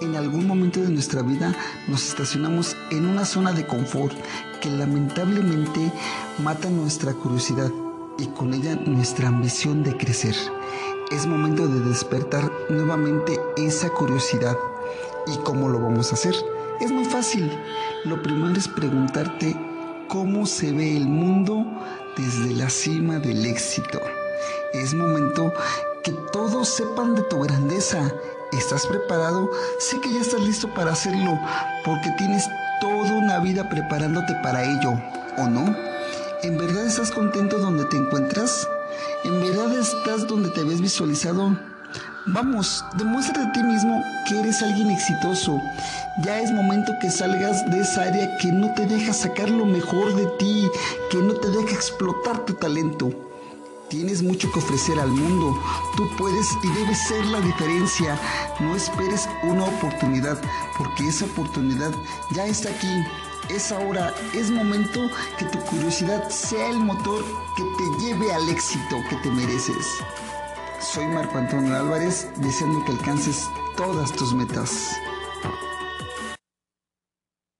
En 0.00 0.16
algún 0.16 0.46
momento 0.46 0.80
de 0.80 0.88
nuestra 0.88 1.22
vida 1.22 1.54
nos 1.86 2.08
estacionamos 2.08 2.76
en 2.90 3.06
una 3.06 3.24
zona 3.24 3.52
de 3.52 3.66
confort 3.66 4.14
que 4.60 4.70
lamentablemente 4.70 5.92
mata 6.38 6.70
nuestra 6.70 7.12
curiosidad 7.12 7.70
y 8.18 8.26
con 8.28 8.52
ella 8.54 8.76
nuestra 8.76 9.28
ambición 9.28 9.82
de 9.82 9.96
crecer. 9.96 10.34
Es 11.12 11.26
momento 11.26 11.68
de 11.68 11.80
despertar 11.80 12.50
nuevamente 12.68 13.38
esa 13.56 13.90
curiosidad. 13.90 14.56
¿Y 15.26 15.36
cómo 15.38 15.68
lo 15.68 15.80
vamos 15.80 16.10
a 16.10 16.14
hacer? 16.14 16.34
Es 16.80 16.90
muy 16.90 17.04
fácil. 17.04 17.50
Lo 18.04 18.22
primero 18.22 18.56
es 18.56 18.68
preguntarte 18.68 19.69
cómo 20.10 20.44
se 20.44 20.72
ve 20.72 20.96
el 20.96 21.06
mundo 21.06 21.64
desde 22.16 22.52
la 22.54 22.68
cima 22.68 23.20
del 23.20 23.46
éxito. 23.46 24.00
Es 24.72 24.92
momento 24.92 25.52
que 26.02 26.12
todos 26.32 26.68
sepan 26.68 27.14
de 27.14 27.22
tu 27.22 27.40
grandeza. 27.40 28.12
¿Estás 28.50 28.86
preparado? 28.86 29.48
Sé 29.78 30.00
que 30.00 30.12
ya 30.12 30.20
estás 30.20 30.40
listo 30.40 30.68
para 30.74 30.92
hacerlo 30.92 31.38
porque 31.84 32.10
tienes 32.18 32.48
toda 32.80 33.12
una 33.12 33.38
vida 33.38 33.68
preparándote 33.68 34.34
para 34.42 34.64
ello, 34.64 35.00
¿o 35.38 35.46
no? 35.48 35.76
¿En 36.42 36.58
verdad 36.58 36.86
estás 36.86 37.12
contento 37.12 37.58
donde 37.58 37.84
te 37.84 37.96
encuentras? 37.96 38.68
¿En 39.22 39.40
verdad 39.40 39.72
estás 39.78 40.26
donde 40.26 40.48
te 40.50 40.64
ves 40.64 40.80
visualizado? 40.80 41.56
Vamos, 42.32 42.84
demuestra 42.94 43.44
de 43.44 43.52
ti 43.52 43.60
mismo 43.60 44.04
que 44.24 44.38
eres 44.38 44.62
alguien 44.62 44.88
exitoso. 44.90 45.60
Ya 46.22 46.38
es 46.38 46.52
momento 46.52 46.92
que 47.00 47.10
salgas 47.10 47.68
de 47.68 47.80
esa 47.80 48.02
área 48.02 48.36
que 48.36 48.52
no 48.52 48.72
te 48.74 48.86
deja 48.86 49.12
sacar 49.12 49.50
lo 49.50 49.66
mejor 49.66 50.14
de 50.14 50.26
ti, 50.38 50.70
que 51.10 51.16
no 51.18 51.34
te 51.34 51.48
deja 51.50 51.74
explotar 51.74 52.44
tu 52.44 52.54
talento. 52.54 53.10
Tienes 53.88 54.22
mucho 54.22 54.50
que 54.52 54.60
ofrecer 54.60 55.00
al 55.00 55.08
mundo. 55.08 55.60
Tú 55.96 56.08
puedes 56.16 56.46
y 56.62 56.68
debes 56.68 56.98
ser 57.08 57.24
la 57.26 57.40
diferencia. 57.40 58.16
No 58.60 58.76
esperes 58.76 59.28
una 59.42 59.64
oportunidad, 59.64 60.40
porque 60.78 61.08
esa 61.08 61.24
oportunidad 61.24 61.90
ya 62.36 62.46
está 62.46 62.68
aquí. 62.68 63.04
Es 63.48 63.72
ahora, 63.72 64.14
es 64.34 64.52
momento 64.52 65.00
que 65.36 65.46
tu 65.46 65.58
curiosidad 65.64 66.30
sea 66.30 66.70
el 66.70 66.78
motor 66.78 67.24
que 67.56 67.64
te 67.64 68.04
lleve 68.04 68.32
al 68.32 68.48
éxito 68.48 68.98
que 69.08 69.16
te 69.16 69.30
mereces. 69.30 69.84
Soy 70.80 71.06
Marco 71.06 71.36
Antonio 71.36 71.76
Álvarez, 71.76 72.26
deseando 72.36 72.82
que 72.84 72.92
alcances 72.92 73.46
todas 73.76 74.10
tus 74.12 74.32
metas. 74.32 74.90